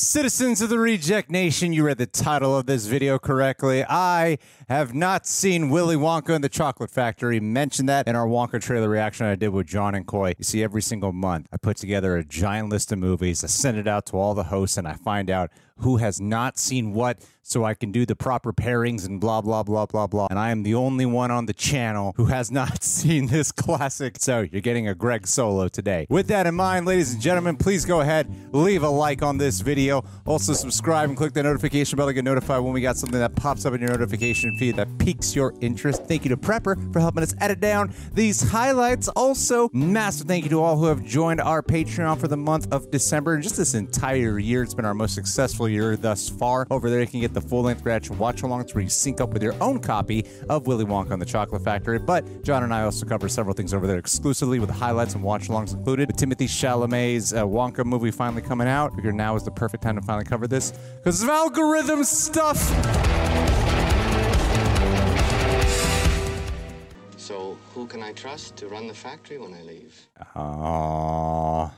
Citizens 0.00 0.62
of 0.62 0.70
the 0.70 0.78
Reject 0.78 1.28
Nation, 1.30 1.74
you 1.74 1.84
read 1.84 1.98
the 1.98 2.06
title 2.06 2.56
of 2.56 2.64
this 2.64 2.86
video 2.86 3.18
correctly. 3.18 3.84
I 3.84 4.38
have 4.66 4.94
not 4.94 5.26
seen 5.26 5.68
Willy 5.68 5.94
Wonka 5.94 6.34
and 6.34 6.42
the 6.42 6.48
Chocolate 6.48 6.90
Factory. 6.90 7.38
Mentioned 7.38 7.86
that 7.90 8.08
in 8.08 8.16
our 8.16 8.26
Wonka 8.26 8.62
trailer 8.62 8.88
reaction 8.88 9.26
I 9.26 9.34
did 9.34 9.50
with 9.50 9.66
John 9.66 9.94
and 9.94 10.06
Coy. 10.06 10.32
You 10.38 10.44
see, 10.44 10.64
every 10.64 10.80
single 10.80 11.12
month 11.12 11.48
I 11.52 11.58
put 11.58 11.76
together 11.76 12.16
a 12.16 12.24
giant 12.24 12.70
list 12.70 12.90
of 12.92 12.98
movies. 12.98 13.44
I 13.44 13.48
send 13.48 13.76
it 13.76 13.86
out 13.86 14.06
to 14.06 14.16
all 14.16 14.32
the 14.32 14.44
hosts 14.44 14.78
and 14.78 14.88
I 14.88 14.94
find 14.94 15.28
out 15.28 15.50
who 15.76 15.98
has 15.98 16.18
not 16.18 16.58
seen 16.58 16.94
what 16.94 17.22
so 17.42 17.64
I 17.64 17.74
can 17.74 17.90
do 17.90 18.06
the 18.06 18.16
proper 18.16 18.52
pairings 18.52 19.06
and 19.06 19.20
blah, 19.20 19.40
blah, 19.40 19.62
blah, 19.62 19.86
blah, 19.86 20.06
blah. 20.06 20.28
And 20.30 20.38
I 20.38 20.50
am 20.50 20.62
the 20.62 20.74
only 20.74 21.06
one 21.06 21.30
on 21.30 21.46
the 21.46 21.52
channel 21.52 22.12
who 22.16 22.26
has 22.26 22.50
not 22.50 22.82
seen 22.82 23.26
this 23.26 23.52
classic. 23.52 24.16
So 24.18 24.40
you're 24.40 24.60
getting 24.60 24.88
a 24.88 24.94
Greg 24.94 25.26
solo 25.26 25.68
today. 25.68 26.06
With 26.08 26.28
that 26.28 26.46
in 26.46 26.54
mind, 26.54 26.86
ladies 26.86 27.12
and 27.12 27.22
gentlemen, 27.22 27.56
please 27.56 27.84
go 27.84 28.00
ahead, 28.00 28.28
leave 28.52 28.82
a 28.82 28.88
like 28.88 29.22
on 29.22 29.38
this 29.38 29.60
video. 29.60 30.04
Also, 30.26 30.52
subscribe 30.52 31.08
and 31.08 31.18
click 31.18 31.32
the 31.32 31.42
notification 31.42 31.96
bell 31.96 32.06
to 32.06 32.12
get 32.12 32.24
notified 32.24 32.62
when 32.62 32.72
we 32.72 32.80
got 32.80 32.96
something 32.96 33.18
that 33.18 33.34
pops 33.34 33.64
up 33.64 33.74
in 33.74 33.80
your 33.80 33.90
notification 33.90 34.56
feed 34.56 34.76
that 34.76 34.98
piques 34.98 35.34
your 35.34 35.54
interest. 35.60 36.04
Thank 36.04 36.24
you 36.24 36.28
to 36.30 36.36
Praper 36.36 36.76
for 36.92 37.00
helping 37.00 37.22
us 37.22 37.34
edit 37.40 37.60
down 37.60 37.92
these 38.14 38.40
highlights. 38.50 39.08
Also, 39.08 39.68
massive 39.72 40.28
thank 40.28 40.44
you 40.44 40.50
to 40.50 40.62
all 40.62 40.76
who 40.76 40.86
have 40.86 41.04
joined 41.04 41.40
our 41.40 41.62
Patreon 41.62 42.18
for 42.18 42.28
the 42.28 42.36
month 42.36 42.72
of 42.72 42.90
December. 42.90 43.34
And 43.34 43.42
just 43.42 43.56
this 43.56 43.74
entire 43.74 44.38
year, 44.38 44.62
it's 44.62 44.74
been 44.74 44.84
our 44.84 44.94
most 44.94 45.14
successful 45.14 45.68
year 45.68 45.96
thus 45.96 46.28
far. 46.28 46.66
Over 46.70 46.90
there, 46.90 47.00
you 47.00 47.06
can 47.06 47.20
get 47.20 47.34
the 47.34 47.39
full 47.40 47.62
length 47.62 47.84
reaction 47.84 48.18
watch 48.18 48.42
alongs 48.42 48.74
where 48.74 48.82
you 48.82 48.90
sync 48.90 49.20
up 49.20 49.30
with 49.30 49.42
your 49.42 49.54
own 49.60 49.80
copy 49.80 50.26
of 50.48 50.66
Willy 50.66 50.84
Wonka 50.84 51.10
and 51.12 51.20
the 51.20 51.26
Chocolate 51.26 51.62
Factory. 51.62 51.98
But 51.98 52.42
John 52.42 52.62
and 52.62 52.72
I 52.72 52.82
also 52.82 53.06
cover 53.06 53.28
several 53.28 53.54
things 53.54 53.74
over 53.74 53.86
there 53.86 53.98
exclusively 53.98 54.58
with 54.58 54.70
highlights 54.70 55.14
and 55.14 55.22
watch 55.22 55.48
alongs 55.48 55.74
included. 55.74 56.08
With 56.08 56.16
Timothée 56.16 56.48
Chalamet's 56.48 57.32
uh, 57.32 57.44
Wonka 57.44 57.84
movie 57.84 58.10
finally 58.10 58.42
coming 58.42 58.68
out, 58.68 58.94
figure 58.94 59.12
now 59.12 59.36
is 59.36 59.44
the 59.44 59.50
perfect 59.50 59.82
time 59.82 59.96
to 59.96 60.02
finally 60.02 60.24
cover 60.24 60.46
this 60.46 60.72
because 60.96 61.22
of 61.22 61.28
algorithm 61.28 62.04
stuff. 62.04 62.58
So, 67.16 67.56
who 67.74 67.86
can 67.86 68.02
I 68.02 68.12
trust 68.12 68.56
to 68.56 68.66
run 68.66 68.88
the 68.88 68.94
factory 68.94 69.38
when 69.38 69.54
I 69.54 69.62
leave? 69.62 70.08
Aww. 70.34 71.70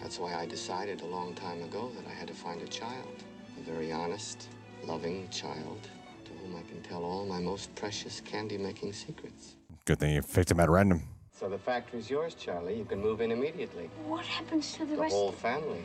That's 0.00 0.18
why 0.18 0.34
I 0.34 0.46
decided 0.46 1.00
a 1.00 1.06
long 1.06 1.34
time 1.34 1.62
ago 1.62 1.90
that 1.96 2.06
I 2.06 2.14
had 2.14 2.28
to 2.28 2.34
find 2.34 2.62
a 2.62 2.68
child. 2.68 3.24
A 3.58 3.62
very 3.62 3.90
honest, 3.90 4.48
loving 4.86 5.28
child 5.30 5.80
to 6.24 6.30
whom 6.32 6.56
I 6.56 6.62
can 6.68 6.80
tell 6.82 7.04
all 7.04 7.26
my 7.26 7.38
most 7.40 7.74
precious 7.74 8.20
candy 8.20 8.58
making 8.58 8.92
secrets. 8.92 9.56
Good 9.84 9.98
thing 9.98 10.14
you 10.14 10.22
picked 10.22 10.50
him 10.50 10.60
at 10.60 10.70
random. 10.70 11.02
So 11.32 11.48
the 11.48 11.58
factory's 11.58 12.08
yours, 12.08 12.34
Charlie. 12.34 12.76
You 12.76 12.84
can 12.84 13.00
move 13.00 13.20
in 13.20 13.30
immediately. 13.32 13.90
What 14.06 14.24
happens 14.24 14.72
to 14.74 14.84
the 14.84 14.94
The 14.96 15.02
rest? 15.02 15.14
whole 15.14 15.32
family. 15.32 15.84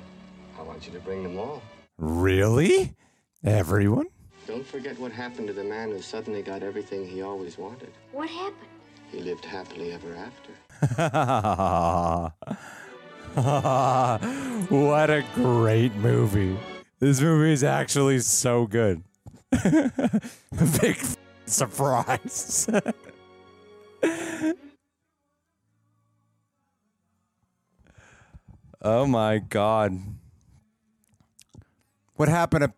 I 0.58 0.62
want 0.64 0.86
you 0.86 0.94
to 0.94 1.00
bring 1.00 1.24
them 1.24 1.38
all. 1.38 1.62
Really? 1.98 2.94
Everyone? 3.44 4.08
Don't 4.48 4.66
forget 4.66 4.98
what 5.00 5.12
happened 5.12 5.48
to 5.48 5.54
the 5.54 5.64
man 5.64 5.92
who 5.92 6.02
suddenly 6.02 6.42
got 6.42 6.64
everything 6.64 7.06
he 7.08 7.22
always 7.22 7.58
wanted. 7.58 7.92
What 8.12 8.30
happened? 8.30 8.70
He 9.12 9.20
lived 9.20 9.44
happily 9.46 9.92
ever 9.92 10.16
after. 10.16 10.52
what 14.70 15.10
a 15.10 15.24
great 15.36 15.94
movie. 15.96 16.58
This 17.00 17.22
movie 17.22 17.54
is 17.54 17.64
actually 17.64 18.20
so 18.20 18.68
good. 18.68 19.04
Big 20.82 21.00
surprise. 21.46 22.70
oh 28.82 29.06
my 29.08 29.38
god. 29.40 29.98
What 32.16 32.28
happened 32.28 32.66
to 32.66 32.74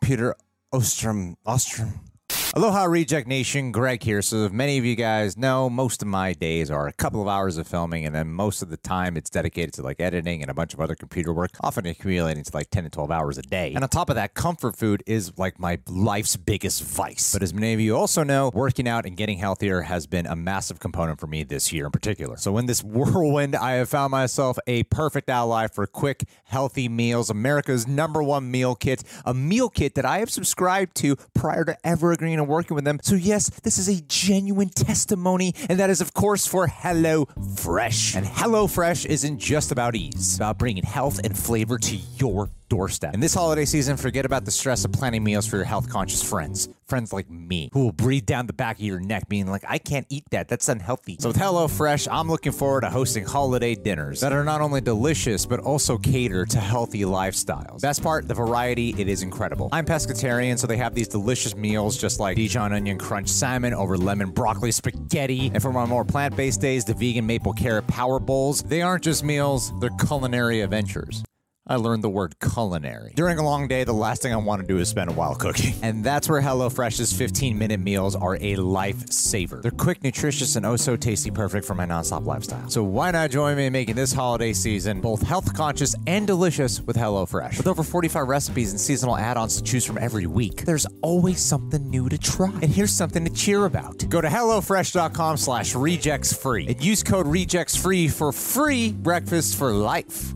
Peter 0.00 0.36
Ostrum? 0.72 1.34
Ostrum? 1.44 2.09
Aloha, 2.52 2.82
Reject 2.86 3.28
Nation. 3.28 3.70
Greg 3.70 4.02
here. 4.02 4.20
So, 4.22 4.38
if 4.38 4.50
many 4.50 4.76
of 4.76 4.84
you 4.84 4.96
guys 4.96 5.36
know, 5.36 5.70
most 5.70 6.02
of 6.02 6.08
my 6.08 6.32
days 6.32 6.68
are 6.68 6.88
a 6.88 6.92
couple 6.92 7.22
of 7.22 7.28
hours 7.28 7.58
of 7.58 7.68
filming, 7.68 8.04
and 8.04 8.12
then 8.12 8.26
most 8.26 8.60
of 8.60 8.70
the 8.70 8.76
time 8.76 9.16
it's 9.16 9.30
dedicated 9.30 9.72
to 9.74 9.82
like 9.82 10.00
editing 10.00 10.42
and 10.42 10.50
a 10.50 10.54
bunch 10.54 10.74
of 10.74 10.80
other 10.80 10.96
computer 10.96 11.32
work, 11.32 11.52
often 11.60 11.86
accumulating 11.86 12.42
to 12.42 12.50
like 12.52 12.68
10 12.70 12.82
to 12.82 12.90
12 12.90 13.12
hours 13.12 13.38
a 13.38 13.42
day. 13.42 13.72
And 13.72 13.84
on 13.84 13.88
top 13.88 14.10
of 14.10 14.16
that, 14.16 14.34
comfort 14.34 14.74
food 14.74 15.04
is 15.06 15.38
like 15.38 15.60
my 15.60 15.78
life's 15.88 16.34
biggest 16.34 16.82
vice. 16.82 17.32
But 17.32 17.44
as 17.44 17.54
many 17.54 17.72
of 17.72 17.78
you 17.78 17.96
also 17.96 18.24
know, 18.24 18.50
working 18.52 18.88
out 18.88 19.06
and 19.06 19.16
getting 19.16 19.38
healthier 19.38 19.82
has 19.82 20.08
been 20.08 20.26
a 20.26 20.34
massive 20.34 20.80
component 20.80 21.20
for 21.20 21.28
me 21.28 21.44
this 21.44 21.72
year 21.72 21.86
in 21.86 21.92
particular. 21.92 22.36
So, 22.36 22.58
in 22.58 22.66
this 22.66 22.82
whirlwind, 22.82 23.54
I 23.54 23.74
have 23.74 23.88
found 23.88 24.10
myself 24.10 24.58
a 24.66 24.82
perfect 24.84 25.30
ally 25.30 25.68
for 25.68 25.86
quick, 25.86 26.24
healthy 26.46 26.88
meals, 26.88 27.30
America's 27.30 27.86
number 27.86 28.24
one 28.24 28.50
meal 28.50 28.74
kit, 28.74 29.04
a 29.24 29.34
meal 29.34 29.68
kit 29.68 29.94
that 29.94 30.04
I 30.04 30.18
have 30.18 30.30
subscribed 30.30 30.96
to 30.96 31.14
prior 31.32 31.64
to 31.64 31.78
ever 31.86 32.10
agreeing 32.10 32.39
and 32.40 32.48
working 32.48 32.74
with 32.74 32.84
them. 32.84 32.98
So, 33.02 33.14
yes, 33.14 33.48
this 33.60 33.78
is 33.78 33.88
a 33.88 34.02
genuine 34.02 34.70
testimony, 34.70 35.54
and 35.68 35.78
that 35.78 35.90
is, 35.90 36.00
of 36.00 36.12
course, 36.12 36.46
for 36.46 36.66
Hello 36.66 37.26
Fresh. 37.56 38.16
And 38.16 38.26
Hello 38.26 38.66
Fresh 38.66 39.04
isn't 39.04 39.38
just 39.38 39.70
about 39.70 39.94
ease, 39.94 40.14
it's 40.14 40.36
about 40.36 40.58
bringing 40.58 40.82
health 40.82 41.20
and 41.22 41.36
flavor 41.38 41.78
to 41.78 41.96
your 42.16 42.50
doorstep. 42.70 43.12
And 43.12 43.22
this 43.22 43.34
holiday 43.34 43.66
season, 43.66 43.98
forget 43.98 44.24
about 44.24 44.46
the 44.46 44.50
stress 44.50 44.86
of 44.86 44.92
planning 44.92 45.22
meals 45.22 45.46
for 45.46 45.56
your 45.56 45.66
health 45.66 45.90
conscious 45.90 46.22
friends. 46.22 46.70
Friends 46.86 47.12
like 47.12 47.28
me, 47.28 47.68
who 47.72 47.84
will 47.84 47.92
breathe 47.92 48.26
down 48.26 48.46
the 48.46 48.52
back 48.52 48.78
of 48.78 48.82
your 48.82 48.98
neck, 48.98 49.28
being 49.28 49.46
like, 49.46 49.64
I 49.68 49.78
can't 49.78 50.06
eat 50.08 50.24
that. 50.30 50.48
That's 50.48 50.68
unhealthy. 50.68 51.18
So 51.20 51.28
with 51.28 51.36
HelloFresh, 51.36 52.08
I'm 52.10 52.28
looking 52.28 52.52
forward 52.52 52.80
to 52.80 52.90
hosting 52.90 53.24
holiday 53.24 53.74
dinners 53.74 54.20
that 54.20 54.32
are 54.32 54.44
not 54.44 54.60
only 54.60 54.80
delicious, 54.80 55.46
but 55.46 55.60
also 55.60 55.98
cater 55.98 56.46
to 56.46 56.58
healthy 56.58 57.02
lifestyles. 57.02 57.82
Best 57.82 58.02
part, 58.02 58.26
the 58.26 58.34
variety, 58.34 58.94
it 58.98 59.08
is 59.08 59.22
incredible. 59.22 59.68
I'm 59.72 59.84
pescatarian, 59.84 60.58
so 60.58 60.66
they 60.66 60.78
have 60.78 60.94
these 60.94 61.08
delicious 61.08 61.54
meals 61.54 61.98
just 61.98 62.18
like 62.18 62.36
Dijon 62.36 62.72
onion 62.72 62.98
crunch 62.98 63.28
salmon 63.28 63.74
over 63.74 63.96
lemon 63.96 64.30
broccoli 64.30 64.72
spaghetti. 64.72 65.50
And 65.52 65.62
for 65.62 65.72
my 65.72 65.86
more 65.86 66.04
plant 66.04 66.36
based 66.36 66.60
days, 66.60 66.84
the 66.84 66.94
vegan 66.94 67.26
maple 67.26 67.52
carrot 67.52 67.86
power 67.86 68.18
bowls. 68.18 68.62
They 68.62 68.82
aren't 68.82 69.04
just 69.04 69.22
meals, 69.24 69.72
they're 69.80 69.90
culinary 69.90 70.60
adventures. 70.60 71.22
I 71.70 71.76
learned 71.76 72.02
the 72.02 72.10
word 72.10 72.34
culinary. 72.40 73.12
During 73.14 73.38
a 73.38 73.44
long 73.44 73.68
day, 73.68 73.84
the 73.84 73.92
last 73.92 74.22
thing 74.22 74.32
I 74.32 74.36
want 74.36 74.60
to 74.60 74.66
do 74.66 74.78
is 74.78 74.88
spend 74.88 75.08
a 75.08 75.12
while 75.12 75.36
cooking. 75.36 75.74
And 75.82 76.02
that's 76.02 76.28
where 76.28 76.42
HelloFresh's 76.42 77.12
15 77.12 77.56
minute 77.56 77.78
meals 77.78 78.16
are 78.16 78.34
a 78.34 78.56
lifesaver. 78.56 79.62
They're 79.62 79.70
quick, 79.70 80.02
nutritious, 80.02 80.56
and 80.56 80.66
oh 80.66 80.74
so 80.74 80.96
tasty, 80.96 81.30
perfect 81.30 81.64
for 81.64 81.76
my 81.76 81.86
nonstop 81.86 82.26
lifestyle. 82.26 82.68
So 82.68 82.82
why 82.82 83.12
not 83.12 83.30
join 83.30 83.56
me 83.56 83.66
in 83.66 83.72
making 83.72 83.94
this 83.94 84.12
holiday 84.12 84.52
season 84.52 85.00
both 85.00 85.22
health 85.22 85.54
conscious 85.54 85.94
and 86.08 86.26
delicious 86.26 86.80
with 86.80 86.96
HelloFresh? 86.96 87.58
With 87.58 87.68
over 87.68 87.84
45 87.84 88.26
recipes 88.26 88.72
and 88.72 88.80
seasonal 88.80 89.16
add 89.16 89.36
ons 89.36 89.56
to 89.56 89.62
choose 89.62 89.84
from 89.84 89.98
every 89.98 90.26
week, 90.26 90.64
there's 90.64 90.86
always 91.02 91.38
something 91.38 91.88
new 91.88 92.08
to 92.08 92.18
try. 92.18 92.50
And 92.62 92.64
here's 92.64 92.92
something 92.92 93.24
to 93.24 93.32
cheer 93.32 93.64
about. 93.64 94.08
Go 94.08 94.20
to 94.20 94.28
HelloFresh.com 94.28 95.36
slash 95.36 95.76
rejects 95.76 96.36
free 96.36 96.66
and 96.66 96.82
use 96.82 97.04
code 97.04 97.28
rejects 97.28 97.76
free 97.76 98.08
for 98.08 98.32
free 98.32 98.90
breakfast 98.90 99.56
for 99.56 99.70
life 99.72 100.34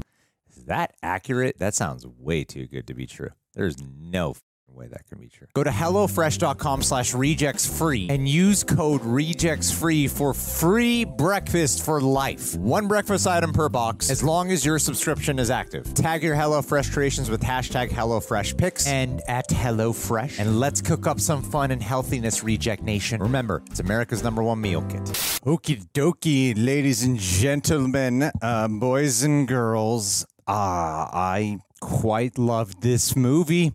that 0.66 0.94
accurate? 1.02 1.58
That 1.58 1.74
sounds 1.74 2.06
way 2.06 2.44
too 2.44 2.66
good 2.66 2.86
to 2.86 2.94
be 2.94 3.06
true. 3.06 3.30
There's 3.54 3.76
no 3.82 4.34
way 4.74 4.88
that 4.88 5.06
can 5.06 5.18
be 5.18 5.28
true. 5.28 5.46
Go 5.54 5.62
to 5.64 5.70
HelloFresh.com 5.70 6.82
slash 6.82 7.14
rejects 7.14 7.66
free 7.78 8.08
and 8.10 8.28
use 8.28 8.64
code 8.64 9.04
rejects 9.04 9.70
free 9.70 10.08
for 10.08 10.34
free 10.34 11.04
breakfast 11.04 11.84
for 11.84 12.00
life. 12.00 12.54
One 12.56 12.88
breakfast 12.88 13.26
item 13.26 13.52
per 13.52 13.68
box 13.68 14.10
as 14.10 14.22
long 14.22 14.50
as 14.50 14.64
your 14.64 14.78
subscription 14.78 15.38
is 15.38 15.50
active. 15.50 15.94
Tag 15.94 16.22
your 16.22 16.34
HelloFresh 16.34 16.92
creations 16.92 17.30
with 17.30 17.40
hashtag 17.42 17.90
HelloFreshPicks 17.90 18.86
and 18.86 19.22
at 19.28 19.48
HelloFresh. 19.48 20.40
And 20.40 20.60
let's 20.60 20.80
cook 20.80 21.06
up 21.06 21.20
some 21.20 21.42
fun 21.42 21.70
and 21.70 21.82
healthiness, 21.82 22.42
Reject 22.42 22.82
Nation. 22.82 23.22
Remember, 23.22 23.62
it's 23.70 23.80
America's 23.80 24.22
number 24.22 24.42
one 24.42 24.60
meal 24.60 24.82
kit. 24.82 25.02
Okie 25.44 25.86
dokie, 25.92 26.54
ladies 26.56 27.04
and 27.04 27.18
gentlemen, 27.18 28.30
uh, 28.42 28.68
boys 28.68 29.22
and 29.22 29.46
girls. 29.46 30.26
Ah, 30.46 31.08
I 31.12 31.58
quite 31.80 32.38
loved 32.38 32.82
this 32.82 33.16
movie. 33.16 33.72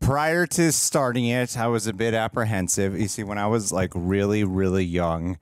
Prior 0.00 0.46
to 0.46 0.72
starting 0.72 1.26
it, 1.26 1.58
I 1.58 1.66
was 1.66 1.86
a 1.86 1.92
bit 1.92 2.14
apprehensive. 2.14 2.98
You 2.98 3.08
see, 3.08 3.24
when 3.24 3.38
I 3.38 3.46
was 3.46 3.72
like 3.72 3.90
really, 3.94 4.44
really 4.44 4.84
young, 4.84 5.38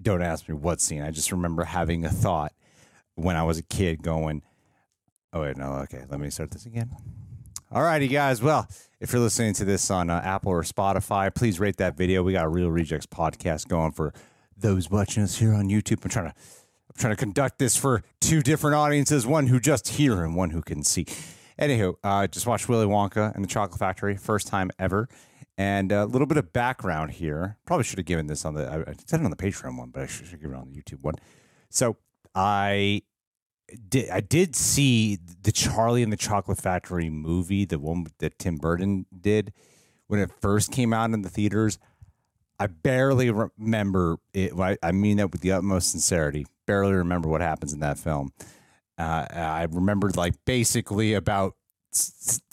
don't 0.00 0.22
ask 0.22 0.48
me 0.48 0.54
what 0.54 0.80
scene. 0.80 1.02
I 1.02 1.10
just 1.10 1.30
remember 1.32 1.64
having 1.64 2.04
a 2.04 2.10
thought. 2.10 2.52
when 3.14 3.36
I 3.36 3.44
was 3.44 3.58
a 3.58 3.62
kid 3.62 4.02
going, 4.02 4.42
oh, 5.32 5.42
wait, 5.42 5.56
no, 5.56 5.74
okay, 5.84 6.04
let 6.08 6.20
me 6.20 6.30
start 6.30 6.50
this 6.50 6.66
again. 6.66 6.90
All 7.70 7.82
righty, 7.82 8.08
guys. 8.08 8.42
Well, 8.42 8.68
if 9.00 9.12
you're 9.12 9.22
listening 9.22 9.54
to 9.54 9.64
this 9.64 9.90
on 9.90 10.10
uh, 10.10 10.20
Apple 10.24 10.52
or 10.52 10.62
Spotify, 10.62 11.34
please 11.34 11.58
rate 11.58 11.76
that 11.78 11.96
video. 11.96 12.22
We 12.22 12.32
got 12.32 12.44
a 12.44 12.48
Reel 12.48 12.70
Rejects 12.70 13.06
podcast 13.06 13.68
going 13.68 13.92
for 13.92 14.12
those 14.56 14.90
watching 14.90 15.22
us 15.24 15.38
here 15.38 15.52
on 15.52 15.68
YouTube. 15.68 16.04
I'm 16.04 16.10
trying 16.10 16.30
to 16.30 16.34
Trying 16.96 17.12
to 17.12 17.16
conduct 17.16 17.58
this 17.58 17.76
for 17.76 18.02
two 18.20 18.40
different 18.40 18.76
audiences, 18.76 19.26
one 19.26 19.48
who 19.48 19.58
just 19.58 19.88
hear 19.88 20.22
and 20.22 20.36
one 20.36 20.50
who 20.50 20.62
can 20.62 20.84
see. 20.84 21.06
Anywho, 21.58 21.94
uh, 22.02 22.26
just 22.26 22.46
watched 22.46 22.68
Willy 22.68 22.86
Wonka 22.86 23.34
and 23.34 23.42
the 23.42 23.48
Chocolate 23.48 23.78
Factory, 23.78 24.16
first 24.16 24.46
time 24.46 24.70
ever. 24.78 25.08
And 25.56 25.92
a 25.92 26.04
little 26.04 26.26
bit 26.26 26.36
of 26.36 26.52
background 26.52 27.12
here. 27.12 27.58
Probably 27.64 27.84
should 27.84 27.98
have 27.98 28.06
given 28.06 28.26
this 28.26 28.44
on 28.44 28.54
the 28.54 28.68
I 28.68 28.94
said 29.06 29.20
it 29.20 29.24
on 29.24 29.30
the 29.30 29.36
Patreon 29.36 29.78
one, 29.78 29.90
but 29.90 30.02
I 30.02 30.06
should 30.06 30.26
have 30.26 30.40
given 30.40 30.56
it 30.56 30.60
on 30.60 30.68
the 30.68 30.80
YouTube 30.80 31.02
one. 31.02 31.14
So 31.68 31.96
I 32.34 33.02
did 33.88 34.10
I 34.10 34.20
did 34.20 34.56
see 34.56 35.18
the 35.42 35.52
Charlie 35.52 36.02
and 36.02 36.12
the 36.12 36.16
Chocolate 36.16 36.58
Factory 36.58 37.08
movie, 37.08 37.64
the 37.64 37.78
one 37.78 38.06
that 38.18 38.38
Tim 38.38 38.56
Burton 38.56 39.06
did 39.18 39.52
when 40.08 40.20
it 40.20 40.30
first 40.40 40.72
came 40.72 40.92
out 40.92 41.10
in 41.10 41.22
the 41.22 41.28
theaters. 41.28 41.78
I 42.58 42.66
barely 42.68 43.30
remember 43.30 44.16
it. 44.32 44.52
I 44.82 44.92
mean 44.92 45.16
that 45.18 45.32
with 45.32 45.40
the 45.40 45.52
utmost 45.52 45.90
sincerity. 45.90 46.46
Barely 46.66 46.94
remember 46.94 47.28
what 47.28 47.40
happens 47.40 47.72
in 47.72 47.80
that 47.80 47.98
film. 47.98 48.32
Uh, 48.96 49.26
I 49.30 49.66
remembered 49.70 50.16
like 50.16 50.34
basically 50.44 51.14
about 51.14 51.54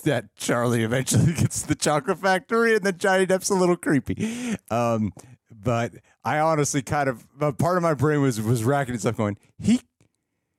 that 0.04 0.36
Charlie 0.36 0.84
eventually 0.84 1.34
gets 1.38 1.64
the 1.64 1.76
chocolate 1.76 2.20
factory 2.20 2.76
and 2.76 2.84
then 2.84 2.98
Johnny 2.98 3.26
Depp's 3.26 3.50
a 3.50 3.56
little 3.56 3.78
creepy. 3.78 4.56
Um, 4.70 5.14
but 5.52 5.94
I 6.24 6.40
honestly 6.40 6.82
kind 6.82 7.10
of 7.10 7.26
part 7.58 7.78
of 7.78 7.84
my 7.84 7.94
brain 7.94 8.22
was 8.22 8.42
was 8.42 8.64
racking 8.64 8.96
itself 8.96 9.18
going, 9.18 9.38
he 9.60 9.82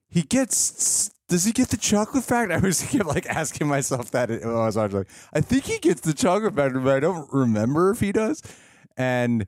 he 0.08 0.22
gets 0.22 1.10
does 1.28 1.44
he 1.44 1.52
get 1.52 1.70
the 1.70 1.76
chocolate 1.76 2.24
factory? 2.24 2.54
I 2.54 2.58
was 2.58 2.82
kept 2.90 3.06
like 3.06 3.26
asking 3.26 3.66
myself 3.66 4.10
that 4.12 4.30
I 4.30 4.46
was 4.46 4.76
watching. 4.76 5.06
I 5.32 5.40
think 5.40 5.64
he 5.64 5.78
gets 5.78 6.02
the 6.02 6.14
chocolate 6.14 6.54
factory, 6.54 6.82
but 6.82 6.96
I 6.96 7.00
don't 7.00 7.32
remember 7.32 7.90
if 7.90 8.00
he 8.00 8.12
does. 8.12 8.42
And 8.96 9.46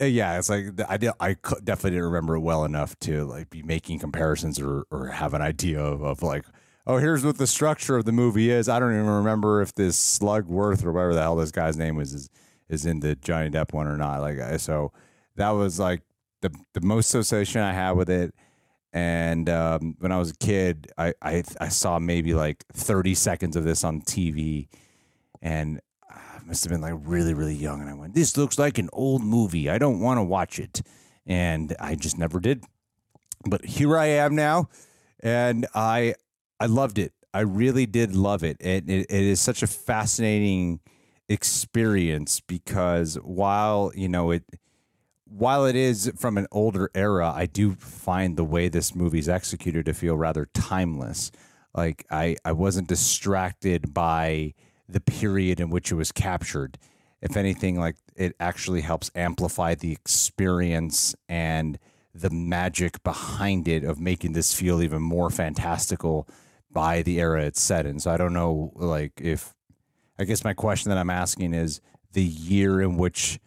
uh, 0.00 0.04
yeah, 0.04 0.38
it's 0.38 0.50
like 0.50 0.66
I 0.88 0.96
did, 0.96 1.12
I 1.20 1.36
definitely 1.64 1.90
didn't 1.90 2.04
remember 2.04 2.36
it 2.36 2.40
well 2.40 2.64
enough 2.64 2.98
to 3.00 3.24
like 3.24 3.50
be 3.50 3.62
making 3.62 3.98
comparisons 3.98 4.60
or 4.60 4.84
or 4.90 5.08
have 5.08 5.34
an 5.34 5.42
idea 5.42 5.80
of, 5.80 6.02
of 6.02 6.22
like 6.22 6.44
oh, 6.86 6.98
here's 6.98 7.24
what 7.24 7.38
the 7.38 7.46
structure 7.46 7.96
of 7.96 8.04
the 8.04 8.12
movie 8.12 8.50
is. 8.50 8.68
I 8.68 8.78
don't 8.78 8.92
even 8.92 9.06
remember 9.06 9.60
if 9.60 9.74
this 9.74 9.98
Slugworth 9.98 10.84
or 10.84 10.92
whatever 10.92 11.14
the 11.14 11.22
hell 11.22 11.36
this 11.36 11.50
guy's 11.50 11.76
name 11.76 11.96
was 11.96 12.14
is, 12.14 12.30
is 12.68 12.86
in 12.86 13.00
the 13.00 13.16
Johnny 13.16 13.50
Depp 13.50 13.72
one 13.72 13.88
or 13.88 13.96
not. 13.96 14.20
Like, 14.20 14.60
so 14.60 14.92
that 15.36 15.50
was 15.50 15.78
like 15.78 16.02
the 16.42 16.54
the 16.74 16.80
most 16.80 17.06
association 17.08 17.60
I 17.60 17.72
had 17.72 17.92
with 17.92 18.10
it. 18.10 18.34
And 18.92 19.50
um, 19.50 19.96
when 19.98 20.10
I 20.10 20.18
was 20.18 20.30
a 20.30 20.36
kid, 20.36 20.90
I, 20.96 21.12
I 21.20 21.42
I 21.60 21.68
saw 21.68 21.98
maybe 21.98 22.34
like 22.34 22.64
30 22.72 23.14
seconds 23.14 23.56
of 23.56 23.64
this 23.64 23.84
on 23.84 24.00
TV, 24.00 24.68
and 25.42 25.80
must 26.46 26.64
have 26.64 26.70
been 26.70 26.80
like 26.80 26.94
really 26.96 27.34
really 27.34 27.54
young. 27.54 27.80
And 27.80 27.90
I 27.90 27.94
went, 27.94 28.14
"This 28.14 28.36
looks 28.36 28.58
like 28.58 28.78
an 28.78 28.88
old 28.92 29.22
movie. 29.22 29.68
I 29.68 29.78
don't 29.78 30.00
want 30.00 30.18
to 30.18 30.22
watch 30.22 30.58
it," 30.58 30.82
and 31.26 31.74
I 31.80 31.94
just 31.94 32.18
never 32.18 32.40
did. 32.40 32.64
But 33.44 33.64
here 33.64 33.96
I 33.96 34.06
am 34.06 34.34
now, 34.34 34.68
and 35.20 35.66
I 35.74 36.14
I 36.60 36.66
loved 36.66 36.98
it. 36.98 37.12
I 37.34 37.40
really 37.40 37.84
did 37.84 38.14
love 38.14 38.42
it. 38.42 38.56
It, 38.60 38.88
it, 38.88 39.06
it 39.10 39.10
is 39.10 39.40
such 39.40 39.62
a 39.62 39.66
fascinating 39.66 40.80
experience 41.28 42.40
because 42.40 43.16
while 43.16 43.92
you 43.94 44.08
know 44.08 44.30
it 44.30 44.44
while 45.24 45.66
it 45.66 45.74
is 45.74 46.10
from 46.16 46.38
an 46.38 46.46
older 46.52 46.88
era 46.94 47.32
i 47.34 47.46
do 47.46 47.74
find 47.74 48.36
the 48.36 48.44
way 48.44 48.68
this 48.68 48.94
movie's 48.94 49.28
executed 49.28 49.84
to 49.84 49.92
feel 49.92 50.16
rather 50.16 50.46
timeless 50.54 51.32
like 51.74 52.06
i 52.12 52.36
i 52.44 52.52
wasn't 52.52 52.86
distracted 52.86 53.92
by 53.92 54.54
the 54.88 55.00
period 55.00 55.60
in 55.60 55.70
which 55.70 55.90
it 55.90 55.96
was 55.96 56.12
captured 56.12 56.78
if 57.22 57.36
anything 57.36 57.78
like 57.78 57.96
it 58.14 58.34
actually 58.38 58.82
helps 58.82 59.10
amplify 59.14 59.74
the 59.74 59.92
experience 59.92 61.14
and 61.28 61.78
the 62.14 62.30
magic 62.30 63.02
behind 63.02 63.68
it 63.68 63.84
of 63.84 64.00
making 64.00 64.32
this 64.32 64.54
feel 64.54 64.82
even 64.82 65.02
more 65.02 65.30
fantastical 65.30 66.26
by 66.70 67.02
the 67.02 67.20
era 67.20 67.42
it's 67.44 67.60
set 67.60 67.86
in. 67.86 67.98
So 67.98 68.10
I 68.10 68.16
don't 68.16 68.32
know, 68.32 68.72
like, 68.74 69.12
if 69.20 69.54
I 70.18 70.24
guess 70.24 70.44
my 70.44 70.54
question 70.54 70.90
that 70.90 70.98
I'm 70.98 71.10
asking 71.10 71.54
is 71.54 71.80
the 72.12 72.22
year 72.22 72.80
in 72.80 72.96
which 72.96 73.38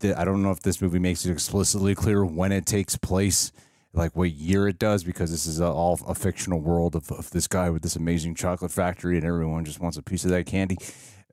the, 0.00 0.18
I 0.18 0.24
don't 0.24 0.42
know 0.42 0.50
if 0.50 0.60
this 0.60 0.80
movie 0.80 0.98
makes 0.98 1.26
it 1.26 1.32
explicitly 1.32 1.94
clear 1.94 2.24
when 2.24 2.52
it 2.52 2.66
takes 2.66 2.96
place, 2.96 3.52
like 3.96 4.14
what 4.14 4.30
year 4.30 4.68
it 4.68 4.78
does, 4.78 5.04
because 5.04 5.30
this 5.30 5.46
is 5.46 5.60
a, 5.60 5.66
all 5.66 5.98
a 6.06 6.14
fictional 6.14 6.60
world 6.60 6.94
of, 6.94 7.10
of 7.10 7.30
this 7.30 7.46
guy 7.46 7.70
with 7.70 7.82
this 7.82 7.96
amazing 7.96 8.34
chocolate 8.34 8.70
factory 8.70 9.16
and 9.16 9.26
everyone 9.26 9.64
just 9.64 9.80
wants 9.80 9.96
a 9.96 10.02
piece 10.02 10.24
of 10.24 10.30
that 10.30 10.46
candy. 10.46 10.76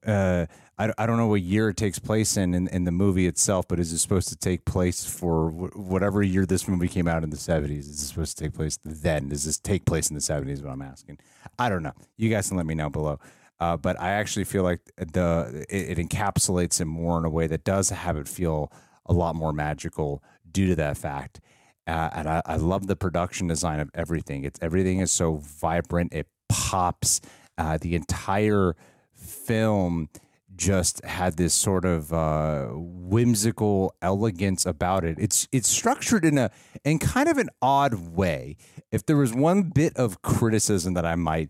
Uh, 0.05 0.45
I, 0.77 0.91
I 0.97 1.05
don't 1.05 1.17
know 1.17 1.27
what 1.27 1.41
year 1.41 1.69
it 1.69 1.77
takes 1.77 1.99
place 1.99 2.35
in, 2.35 2.53
in, 2.53 2.67
in 2.67 2.83
the 2.83 2.91
movie 2.91 3.27
itself, 3.27 3.67
but 3.67 3.79
is 3.79 3.93
it 3.93 3.99
supposed 3.99 4.29
to 4.29 4.35
take 4.35 4.65
place 4.65 5.05
for 5.05 5.49
whatever 5.49 6.23
year 6.23 6.45
this 6.45 6.67
movie 6.67 6.87
came 6.87 7.07
out 7.07 7.23
in 7.23 7.29
the 7.29 7.37
70s? 7.37 7.79
Is 7.79 7.89
it 7.89 8.07
supposed 8.07 8.37
to 8.37 8.43
take 8.43 8.53
place 8.53 8.79
then? 8.83 9.29
Does 9.29 9.45
this 9.45 9.59
take 9.59 9.85
place 9.85 10.09
in 10.09 10.15
the 10.15 10.21
70s? 10.21 10.63
What 10.63 10.71
I'm 10.71 10.81
asking. 10.81 11.19
I 11.59 11.69
don't 11.69 11.83
know. 11.83 11.93
You 12.17 12.29
guys 12.29 12.47
can 12.47 12.57
let 12.57 12.65
me 12.65 12.75
know 12.75 12.89
below. 12.89 13.19
Uh, 13.59 13.77
but 13.77 13.99
I 14.01 14.11
actually 14.11 14.43
feel 14.45 14.63
like 14.63 14.81
the 14.97 15.65
it, 15.69 15.97
it, 15.97 16.09
encapsulates 16.09 16.81
it 16.81 16.85
more 16.85 17.17
in 17.17 17.23
a 17.23 17.29
way 17.29 17.47
that 17.47 17.63
does 17.63 17.89
have 17.91 18.17
it 18.17 18.27
feel 18.27 18.71
a 19.05 19.13
lot 19.13 19.35
more 19.35 19.53
magical 19.53 20.23
due 20.51 20.67
to 20.67 20.75
that 20.75 20.97
fact. 20.97 21.39
Uh, 21.85 22.09
and 22.13 22.29
I, 22.29 22.41
I, 22.45 22.55
love 22.55 22.87
the 22.87 22.95
production 22.95 23.47
design 23.47 23.81
of 23.81 23.89
everything. 23.93 24.45
It's 24.45 24.57
everything 24.61 24.99
is 24.99 25.11
so 25.11 25.41
vibrant. 25.43 26.13
It 26.13 26.27
pops. 26.47 27.19
Uh, 27.57 27.77
the 27.81 27.95
entire 27.95 28.75
film 29.13 30.07
just 30.55 31.03
had 31.03 31.35
this 31.35 31.53
sort 31.53 31.85
of 31.85 32.13
uh, 32.13 32.67
whimsical 32.73 33.95
elegance 34.01 34.65
about 34.65 35.03
it. 35.03 35.17
It's 35.19 35.47
it's 35.51 35.67
structured 35.67 36.25
in 36.25 36.37
a 36.37 36.51
in 36.83 36.99
kind 36.99 37.27
of 37.27 37.37
an 37.37 37.49
odd 37.61 37.95
way. 38.15 38.57
If 38.91 39.05
there 39.05 39.17
was 39.17 39.33
one 39.33 39.63
bit 39.63 39.95
of 39.97 40.21
criticism 40.21 40.93
that 40.93 41.05
I 41.05 41.15
might, 41.15 41.49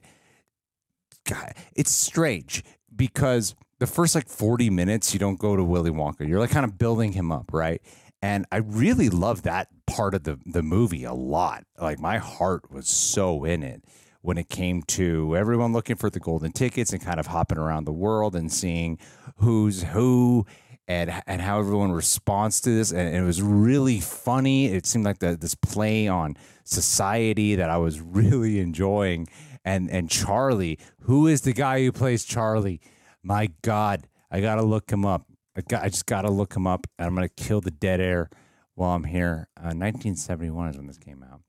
God, 1.28 1.54
it's 1.76 1.92
strange 1.92 2.64
because 2.96 3.56
the 3.80 3.88
first 3.88 4.16
like 4.16 4.28
forty 4.28 4.70
minutes 4.70 5.14
you 5.14 5.20
don't 5.20 5.40
go 5.40 5.56
to 5.56 5.64
Willy 5.64 5.92
Wonka. 5.92 6.28
You're 6.28 6.40
like 6.40 6.52
kind 6.52 6.66
of 6.66 6.78
building 6.78 7.12
him 7.12 7.32
up, 7.32 7.52
right? 7.54 7.82
And 8.22 8.46
I 8.52 8.58
really 8.58 9.10
love 9.10 9.44
that 9.44 9.68
part 9.88 10.14
of 10.14 10.24
the 10.24 10.40
the 10.46 10.64
movie 10.64 11.04
a 11.04 11.14
lot. 11.14 11.66
Like 11.80 12.00
my 12.00 12.18
heart 12.18 12.72
was 12.72 12.88
so 12.88 13.44
in 13.44 13.64
it 13.64 13.84
when 14.22 14.38
it 14.38 14.50
came 14.50 14.82
to 14.82 15.36
everyone 15.36 15.74
looking 15.74 15.98
for 15.98 16.10
the 16.10 16.20
golden 16.20 16.52
tickets 16.52 16.94
and 16.94 17.02
kind 17.02 17.20
of 17.20 17.28
hopping 17.28 17.58
around 17.58 17.84
the 17.84 17.92
world 17.92 18.36
and 18.36 18.52
seeing 18.52 18.98
who's 19.38 19.84
who 19.84 20.46
and 20.88 21.12
and 21.28 21.42
how 21.42 21.60
everyone 21.60 21.92
responds 21.92 22.62
to 22.62 22.70
this. 22.70 22.92
And, 22.92 23.16
it 23.16 23.22
was 23.24 23.42
really 23.42 24.00
funny. 24.00 24.68
It 24.68 24.86
seemed 24.86 25.06
like 25.06 25.20
the, 25.20 25.36
this 25.36 25.56
play 25.56 26.08
on 26.08 26.38
society 26.66 27.56
that 27.56 27.70
i 27.70 27.78
was 27.78 28.00
really 28.02 28.60
enjoying. 28.60 29.28
And 29.66 29.90
and 29.90 30.10
charlie 30.10 30.80
who 31.02 31.28
is 31.28 31.42
the 31.42 31.54
guy 31.54 31.84
who 31.84 31.92
plays 31.92 32.26
charlie? 32.26 32.82
My 33.22 33.52
god 33.62 34.08
i 34.32 34.42
gotta 34.42 34.64
look 34.64 34.92
him 34.92 35.06
up. 35.06 35.28
I, 35.56 35.62
got, 35.62 35.84
I 35.84 35.90
just 35.90 36.08
gotta 36.08 36.32
look 36.32 36.56
him 36.56 36.66
up 36.66 36.88
and 36.98 37.08
i'm 37.08 37.16
gonna 37.16 37.30
kill 37.30 37.62
the 37.62 37.72
dead 37.72 38.02
air 38.02 38.30
while 38.76 38.92
i'm 38.92 39.04
here 39.04 39.48
uh, 39.58 39.74
1971 39.74 40.70
is 40.70 40.78
when 40.78 40.88
this 40.88 40.98
came 40.98 41.24
out 41.24 41.42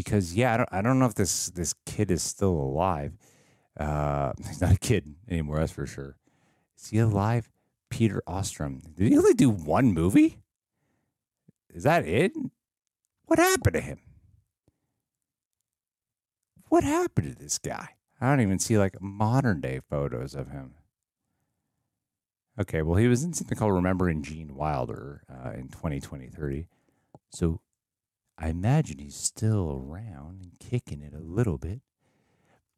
because 0.00 0.34
yeah, 0.34 0.54
I 0.54 0.56
don't, 0.56 0.68
I 0.72 0.80
don't 0.80 0.98
know 0.98 1.04
if 1.04 1.14
this 1.14 1.50
this 1.50 1.74
kid 1.84 2.10
is 2.10 2.22
still 2.22 2.52
alive. 2.52 3.18
Uh, 3.78 4.32
he's 4.48 4.60
not 4.62 4.72
a 4.72 4.78
kid 4.78 5.14
anymore, 5.28 5.58
that's 5.58 5.72
for 5.72 5.86
sure. 5.86 6.16
Is 6.78 6.88
he 6.88 6.98
alive? 6.98 7.50
Peter 7.90 8.22
Ostrum. 8.26 8.94
Did 8.94 9.10
he 9.10 9.18
only 9.18 9.34
do 9.34 9.50
one 9.50 9.92
movie? 9.92 10.38
Is 11.74 11.82
that 11.82 12.06
it? 12.06 12.32
What 13.26 13.38
happened 13.38 13.74
to 13.74 13.80
him? 13.80 13.98
What 16.68 16.84
happened 16.84 17.36
to 17.36 17.42
this 17.42 17.58
guy? 17.58 17.90
I 18.20 18.30
don't 18.30 18.40
even 18.40 18.58
see 18.58 18.78
like 18.78 19.02
modern 19.02 19.60
day 19.60 19.80
photos 19.90 20.34
of 20.34 20.50
him. 20.50 20.74
Okay, 22.60 22.82
well, 22.82 22.96
he 22.96 23.08
was 23.08 23.24
in 23.24 23.32
something 23.32 23.56
called 23.56 23.72
Remembering 23.72 24.22
Gene 24.22 24.54
Wilder 24.54 25.22
uh, 25.30 25.52
in 25.52 25.68
2023. 25.68 26.66
So 27.30 27.60
I 28.36 28.48
imagine 28.48 28.98
he's 28.98 29.16
still 29.16 29.82
around 29.82 30.42
and 30.42 30.52
kicking 30.60 31.00
it 31.00 31.14
a 31.14 31.22
little 31.22 31.56
bit. 31.56 31.80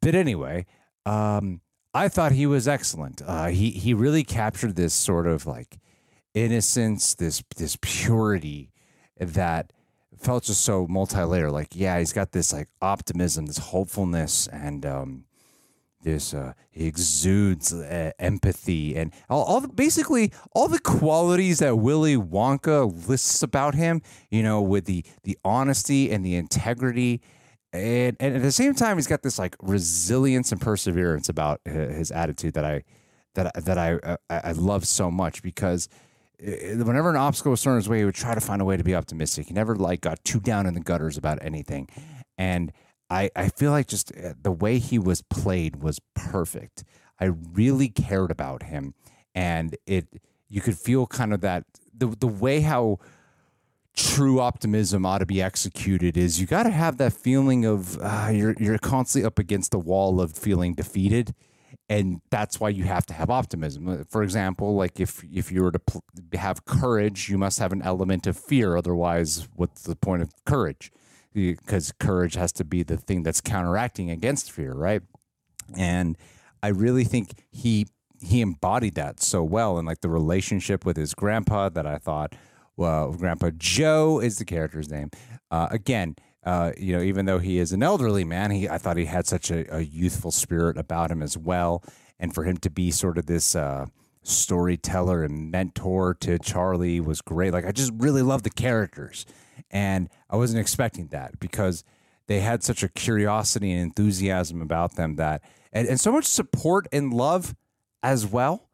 But 0.01 0.15
anyway, 0.15 0.67
um, 1.05 1.59
I 1.93 2.07
thought 2.07 2.31
he 2.31 2.45
was 2.45 2.65
excellent. 2.65 3.21
Uh, 3.25 3.47
he 3.47 3.71
he 3.71 3.93
really 3.93 4.23
captured 4.23 4.77
this 4.77 4.93
sort 4.93 5.27
of 5.27 5.45
like 5.45 5.77
innocence, 6.33 7.13
this 7.15 7.43
this 7.57 7.77
purity 7.81 8.71
that 9.19 9.73
felt 10.17 10.45
just 10.45 10.61
so 10.61 10.87
multi-layered. 10.87 11.51
Like, 11.51 11.69
yeah, 11.73 11.99
he's 11.99 12.13
got 12.13 12.31
this 12.31 12.53
like 12.53 12.69
optimism, 12.81 13.47
this 13.47 13.57
hopefulness, 13.57 14.47
and 14.47 14.85
um, 14.85 15.25
this 16.03 16.33
uh, 16.33 16.53
exudes 16.73 17.73
uh, 17.73 18.11
empathy 18.19 18.95
and 18.95 19.13
all, 19.29 19.43
all 19.43 19.61
the, 19.61 19.67
basically 19.67 20.31
all 20.53 20.67
the 20.67 20.79
qualities 20.79 21.59
that 21.59 21.77
Willy 21.77 22.15
Wonka 22.15 23.07
lists 23.07 23.41
about 23.41 23.75
him. 23.75 24.01
You 24.29 24.43
know, 24.43 24.61
with 24.61 24.85
the 24.85 25.03
the 25.23 25.37
honesty 25.43 26.11
and 26.11 26.25
the 26.25 26.35
integrity 26.35 27.21
and, 27.73 28.15
and 28.19 28.35
at 28.35 28.41
the 28.43 28.51
same 28.51 28.75
time, 28.75 28.97
he's 28.97 29.07
got 29.07 29.23
this 29.23 29.39
like 29.39 29.55
resilience 29.59 30.51
and 30.51 30.61
perseverance 30.61 31.27
about 31.27 31.59
his 31.65 32.11
attitude 32.11 32.53
that 32.53 32.65
I 32.65 32.83
that 33.33 33.65
that 33.65 33.77
I 33.77 33.95
uh, 33.95 34.17
I, 34.29 34.41
I 34.45 34.51
love 34.51 34.85
so 34.85 35.09
much 35.09 35.41
because 35.41 35.89
whenever 36.39 37.09
an 37.09 37.15
obstacle 37.15 37.49
was 37.49 37.63
thrown 37.63 37.77
his 37.77 37.89
way, 37.89 37.99
he 37.99 38.05
would 38.05 38.13
try 38.13 38.35
to 38.35 38.41
find 38.41 38.61
a 38.61 38.65
way 38.65 38.77
to 38.77 38.83
be 38.83 38.93
optimistic. 38.93 39.47
He 39.47 39.53
never 39.53 39.75
like 39.75 40.01
got 40.01 40.23
too 40.23 40.39
down 40.39 40.67
in 40.67 40.75
the 40.75 40.81
gutters 40.81 41.17
about 41.17 41.39
anything, 41.41 41.89
and 42.37 42.71
I 43.09 43.29
I 43.35 43.49
feel 43.49 43.71
like 43.71 43.87
just 43.87 44.11
uh, 44.15 44.33
the 44.41 44.51
way 44.51 44.79
he 44.79 44.99
was 44.99 45.21
played 45.21 45.77
was 45.77 45.99
perfect. 46.15 46.83
I 47.19 47.25
really 47.25 47.89
cared 47.89 48.31
about 48.31 48.63
him, 48.63 48.93
and 49.35 49.75
it 49.85 50.07
you 50.49 50.61
could 50.61 50.77
feel 50.77 51.07
kind 51.07 51.33
of 51.33 51.41
that 51.41 51.65
the 51.93 52.07
the 52.07 52.27
way 52.27 52.61
how 52.61 52.99
true 53.95 54.39
optimism 54.39 55.05
ought 55.05 55.19
to 55.19 55.25
be 55.25 55.41
executed 55.41 56.17
is 56.17 56.41
you 56.41 56.47
got 56.47 56.63
to 56.63 56.71
have 56.71 56.97
that 56.97 57.13
feeling 57.13 57.63
of 57.63 57.99
uh, 58.01 58.29
you're 58.31 58.55
you're 58.59 58.77
constantly 58.79 59.25
up 59.25 59.37
against 59.37 59.71
the 59.71 59.77
wall 59.77 60.19
of 60.19 60.33
feeling 60.33 60.73
defeated 60.73 61.35
and 61.89 62.21
that's 62.31 62.59
why 62.59 62.69
you 62.69 62.85
have 62.85 63.05
to 63.05 63.13
have 63.13 63.29
optimism 63.29 63.87
uh, 63.87 63.97
for 64.09 64.23
example 64.23 64.73
like 64.75 64.99
if 64.99 65.23
if 65.31 65.51
you 65.51 65.61
were 65.61 65.71
to 65.71 65.77
pl- 65.77 66.03
have 66.33 66.65
courage 66.65 67.29
you 67.29 67.37
must 67.37 67.59
have 67.59 67.71
an 67.71 67.83
element 67.83 68.25
of 68.25 68.35
fear 68.35 68.75
otherwise 68.75 69.47
what's 69.55 69.83
the 69.83 69.95
point 69.95 70.23
of 70.23 70.31
courage 70.43 70.91
because 71.33 71.91
courage 71.99 72.35
has 72.35 72.51
to 72.51 72.63
be 72.63 72.83
the 72.83 72.97
thing 72.97 73.23
that's 73.23 73.41
counteracting 73.41 74.09
against 74.09 74.51
fear 74.51 74.73
right 74.73 75.01
and 75.77 76.17
i 76.61 76.67
really 76.67 77.03
think 77.03 77.43
he 77.51 77.87
he 78.21 78.41
embodied 78.41 78.95
that 78.95 79.19
so 79.21 79.43
well 79.43 79.77
and 79.77 79.87
like 79.87 80.01
the 80.01 80.09
relationship 80.09 80.85
with 80.85 80.97
his 80.97 81.13
grandpa 81.13 81.69
that 81.69 81.85
i 81.85 81.97
thought 81.97 82.33
well, 82.75 83.13
Grandpa 83.13 83.51
Joe 83.55 84.19
is 84.19 84.37
the 84.37 84.45
character's 84.45 84.89
name. 84.89 85.11
Uh, 85.51 85.67
again, 85.69 86.15
uh, 86.43 86.71
you 86.77 86.95
know, 86.95 87.03
even 87.03 87.25
though 87.25 87.39
he 87.39 87.59
is 87.59 87.71
an 87.71 87.83
elderly 87.83 88.23
man, 88.23 88.51
he 88.51 88.67
I 88.67 88.77
thought 88.77 88.97
he 88.97 89.05
had 89.05 89.27
such 89.27 89.51
a, 89.51 89.75
a 89.75 89.81
youthful 89.81 90.31
spirit 90.31 90.77
about 90.77 91.11
him 91.11 91.21
as 91.21 91.37
well, 91.37 91.83
and 92.19 92.33
for 92.33 92.43
him 92.43 92.57
to 92.57 92.69
be 92.69 92.91
sort 92.91 93.17
of 93.17 93.27
this 93.27 93.55
uh, 93.55 93.85
storyteller 94.23 95.23
and 95.23 95.51
mentor 95.51 96.15
to 96.15 96.39
Charlie 96.39 96.99
was 96.99 97.21
great. 97.21 97.53
Like 97.53 97.65
I 97.65 97.71
just 97.71 97.91
really 97.95 98.23
love 98.23 98.43
the 98.43 98.49
characters, 98.49 99.25
and 99.71 100.09
I 100.29 100.35
wasn't 100.35 100.59
expecting 100.61 101.07
that 101.07 101.39
because 101.39 101.83
they 102.27 102.39
had 102.39 102.63
such 102.63 102.83
a 102.83 102.89
curiosity 102.89 103.71
and 103.71 103.81
enthusiasm 103.81 104.61
about 104.61 104.95
them 104.95 105.15
that, 105.15 105.41
and, 105.71 105.87
and 105.87 105.99
so 105.99 106.11
much 106.11 106.25
support 106.25 106.87
and 106.91 107.13
love 107.13 107.55
as 108.01 108.25
well. 108.25 108.69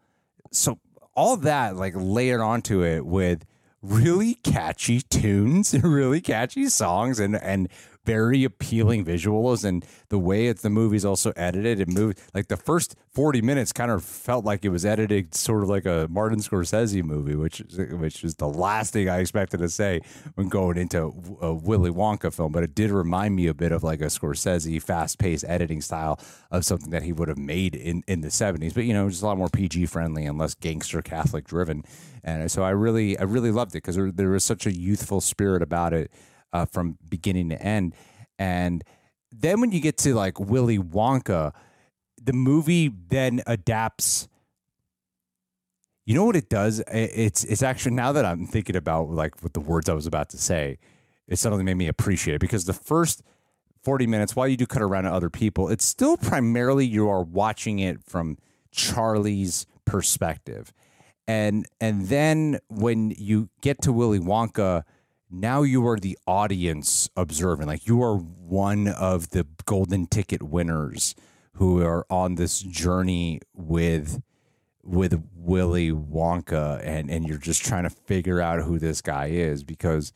So 0.52 0.80
all 1.16 1.38
that 1.38 1.76
like 1.76 1.94
layered 1.96 2.42
onto 2.42 2.84
it 2.84 3.06
with 3.06 3.46
really 3.82 4.36
catchy 4.36 5.02
tunes 5.02 5.74
really 5.84 6.22
catchy 6.22 6.68
songs 6.68 7.20
and 7.20 7.36
and 7.36 7.70
very 8.06 8.44
appealing 8.44 9.06
visuals 9.06 9.64
and 9.64 9.86
the 10.10 10.20
way 10.20 10.48
it's 10.48 10.62
the 10.62 10.70
movie's 10.70 11.06
also 11.06 11.32
edited. 11.36 11.80
It 11.80 11.88
moved 11.88 12.20
like 12.34 12.48
the 12.48 12.58
first 12.58 12.96
40 13.12 13.42
minutes 13.42 13.72
kind 13.74 13.92
of 13.92 14.04
felt 14.04 14.46
like 14.46 14.64
it 14.64 14.70
was 14.70 14.86
edited 14.86 15.36
sort 15.36 15.64
of 15.64 15.70
like 15.70 15.86
a 15.86 16.08
Martin 16.10 16.40
Scorsese 16.40 17.04
movie 17.04 17.36
which 17.36 17.62
is 17.62 17.78
which 17.94 18.24
is 18.24 18.36
the 18.36 18.48
last 18.48 18.94
thing 18.94 19.10
I 19.10 19.20
expected 19.20 19.60
to 19.60 19.70
say 19.70 20.02
when 20.36 20.48
going 20.50 20.78
into 20.78 21.14
a 21.42 21.54
Willy 21.54 21.92
Wonka 21.92 22.34
film 22.34 22.52
but 22.52 22.64
it 22.64 22.74
did 22.74 22.92
remind 22.92 23.36
me 23.36 23.48
a 23.48 23.54
bit 23.54 23.72
of 23.72 23.84
like 23.84 24.02
a 24.02 24.06
Scorsese 24.06 24.82
fast-paced 24.82 25.46
editing 25.48 25.82
style 25.82 26.20
of 26.52 26.66
something 26.66 26.92
that 26.92 27.04
he 27.04 27.12
would 27.12 27.28
have 27.28 27.38
made 27.38 27.76
in 27.76 28.04
in 28.08 28.22
the 28.22 28.30
70s 28.30 28.74
but 28.74 28.86
you 28.86 28.94
know 28.94 29.10
just 29.10 29.22
a 29.22 29.26
lot 29.26 29.38
more 29.38 29.50
PG 29.50 29.88
friendly 29.88 30.26
and 30.26 30.38
less 30.38 30.56
gangster 30.56 31.02
Catholic 31.02 31.46
driven 31.46 31.84
and 32.24 32.52
so 32.52 32.64
I 32.64 32.72
really 32.72 33.18
I 33.18 33.24
really 33.24 33.52
loved 33.52 33.72
it 33.72 33.84
because 33.84 33.96
there, 33.96 34.12
there, 34.12 34.30
was 34.30 34.44
such 34.44 34.66
a 34.66 34.74
youthful 34.74 35.22
spirit 35.22 35.62
about 35.62 35.94
it 35.94 36.12
uh, 36.54 36.66
from 36.66 36.98
beginning 37.10 37.50
to 37.50 37.62
end. 37.62 37.96
And 38.38 38.84
then 39.32 39.62
when 39.62 39.72
you 39.72 39.80
get 39.80 39.98
to 40.00 40.14
like 40.14 40.40
Willy 40.40 40.78
Wonka, 40.78 41.54
the 42.22 42.34
movie 42.34 42.92
then 43.10 43.42
adapts. 43.48 44.28
You 46.06 46.16
know 46.16 46.26
what 46.26 46.36
it 46.36 46.50
does? 46.50 46.82
It's 46.92 47.44
it's 47.44 47.62
actually 47.62 47.94
now 47.94 48.12
that 48.12 48.26
I'm 48.26 48.46
thinking 48.48 48.76
about 48.76 49.10
like 49.10 49.42
what 49.44 49.54
the 49.54 49.60
words 49.60 49.90
I 49.90 49.94
was 49.94 50.08
about 50.08 50.30
to 50.30 50.38
say, 50.38 50.80
it 51.28 51.38
suddenly 51.38 51.64
made 51.64 51.78
me 51.78 51.88
appreciate 51.88 52.36
it 52.36 52.42
because 52.42 52.66
the 52.66 52.74
first 52.74 53.22
40 53.84 54.08
minutes, 54.08 54.36
while 54.36 54.48
you 54.48 54.58
do 54.58 54.66
cut 54.66 54.82
around 54.82 55.04
to 55.04 55.14
other 55.14 55.30
people, 55.30 55.70
it's 55.70 55.86
still 55.86 56.18
primarily 56.18 56.86
you 56.86 57.08
are 57.08 57.24
watching 57.24 57.80
it 57.80 58.04
from 58.04 58.38
Charlie's 58.72 59.68
perspective 59.86 60.74
and 61.30 61.68
and 61.80 62.08
then 62.08 62.58
when 62.70 63.12
you 63.12 63.50
get 63.62 63.84
to 63.84 63.94
Willy 63.94 64.20
Wonka, 64.20 64.82
now 65.30 65.62
you 65.62 65.86
are 65.88 66.00
the 66.00 66.18
audience 66.26 67.10
observing. 67.16 67.68
Like 67.68 67.88
you 67.88 68.02
are 68.02 68.18
one 68.18 68.88
of 68.88 69.30
the 69.30 69.46
golden 69.66 70.08
ticket 70.08 70.42
winners 70.42 71.16
who 71.54 71.84
are 71.84 72.06
on 72.10 72.36
this 72.36 72.60
journey 72.60 73.42
with 73.54 74.22
with 74.82 75.22
Willy 75.36 75.92
Wonka, 75.92 76.82
and 76.84 77.12
and 77.12 77.28
you're 77.28 77.38
just 77.38 77.64
trying 77.64 77.84
to 77.84 77.90
figure 77.90 78.42
out 78.42 78.64
who 78.64 78.80
this 78.80 79.02
guy 79.02 79.28
is 79.28 79.64
because 79.64 80.12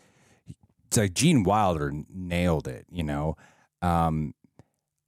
it's 0.87 0.97
like 0.97 1.13
Gene 1.13 1.43
Wilder 1.43 1.91
nailed 2.09 2.67
it. 2.67 2.85
You 2.91 3.03
know. 3.03 3.37
Um, 3.81 4.33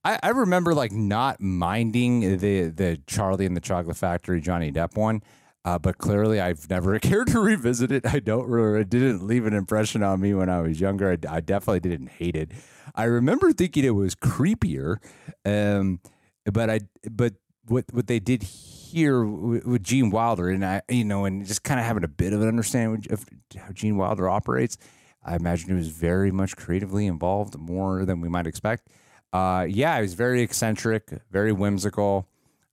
I, 0.04 0.20
I 0.22 0.30
remember 0.30 0.74
like 0.76 0.92
not 0.92 1.42
minding 1.42 2.38
the 2.38 2.70
the 2.70 3.02
Charlie 3.08 3.46
and 3.46 3.56
the 3.56 3.62
Chocolate 3.62 3.98
Factory 3.98 4.40
Johnny 4.40 4.72
Depp 4.72 4.96
one. 4.96 5.24
Uh, 5.66 5.80
but 5.80 5.98
clearly, 5.98 6.40
I've 6.40 6.70
never 6.70 6.98
cared 7.00 7.28
to 7.30 7.40
revisit 7.40 7.92
it. 7.92 8.06
I 8.06 8.20
don't. 8.20 8.48
Really, 8.48 8.82
it 8.82 8.90
didn't 8.90 9.26
leave 9.26 9.48
an 9.48 9.54
impression 9.54 10.04
on 10.04 10.22
me 10.22 10.34
when 10.36 10.48
I 10.48 10.62
was 10.62 10.80
younger. 10.80 11.12
I, 11.12 11.18
I 11.28 11.42
definitely 11.42 11.80
didn't 11.80 12.12
hate 12.12 12.36
it. 12.36 12.52
I 12.94 13.06
remember 13.06 13.52
thinking 13.52 13.84
it 13.84 13.96
was 13.96 14.16
creepier, 14.16 14.98
um, 15.44 16.00
but 16.46 16.70
I. 16.70 16.82
But 17.10 17.34
what 17.68 17.86
what 17.92 18.06
they 18.06 18.20
did 18.20 18.44
here 18.44 19.26
with, 19.26 19.82
Gene 19.82 20.12
Wilder, 20.12 20.50
and 20.50 20.64
I, 20.64 20.84
you 20.88 21.04
know, 21.04 21.26
and 21.26 21.44
just 21.44 21.64
kind 21.64 21.80
of 21.80 21.86
having 21.86 22.04
a 22.04 22.08
bit 22.08 22.32
of 22.32 22.44
an 22.44 22.48
understanding 22.48 23.12
of 23.12 23.26
how 23.58 23.72
Gene 23.72 23.98
Wilder 23.98 24.30
operates, 24.30 24.78
I 25.24 25.36
imagine 25.36 25.70
he 25.70 25.76
was 25.76 25.88
very 25.88 26.32
much 26.32 26.56
creatively 26.56 27.08
involved, 27.08 27.58
more 27.58 28.06
than 28.06 28.22
we 28.22 28.30
might 28.30 28.46
expect. 28.46 28.88
Uh, 29.34 29.66
yeah, 29.68 29.96
he 29.96 30.04
was 30.04 30.14
very 30.14 30.44
eccentric, 30.44 31.10
very 31.32 31.52
whimsical. 31.52 32.28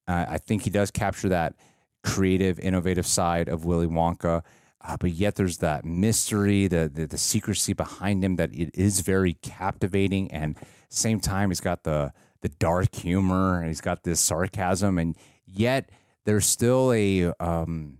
Uh, 0.06 0.26
I 0.28 0.38
think 0.38 0.62
he 0.62 0.70
does 0.70 0.90
capture 0.90 1.30
that 1.30 1.54
creative, 2.02 2.58
innovative 2.58 3.06
side 3.06 3.48
of 3.48 3.64
Willy 3.64 3.86
Wonka. 3.86 4.42
Uh, 4.84 4.96
but 4.98 5.10
yet 5.10 5.36
there's 5.36 5.58
that 5.58 5.84
mystery, 5.84 6.66
the, 6.66 6.90
the, 6.92 7.06
the 7.06 7.18
secrecy 7.18 7.72
behind 7.72 8.24
him 8.24 8.36
that 8.36 8.52
it 8.52 8.70
is 8.74 9.00
very 9.00 9.34
captivating. 9.34 10.30
And 10.32 10.56
same 10.88 11.20
time, 11.20 11.50
he's 11.50 11.60
got 11.60 11.84
the 11.84 12.12
the 12.42 12.48
dark 12.48 12.92
humor 12.96 13.58
and 13.60 13.68
he's 13.68 13.80
got 13.80 14.02
this 14.02 14.20
sarcasm, 14.20 14.98
and 14.98 15.16
yet 15.46 15.90
there's 16.24 16.46
still 16.46 16.92
a 16.92 17.32
um, 17.40 17.98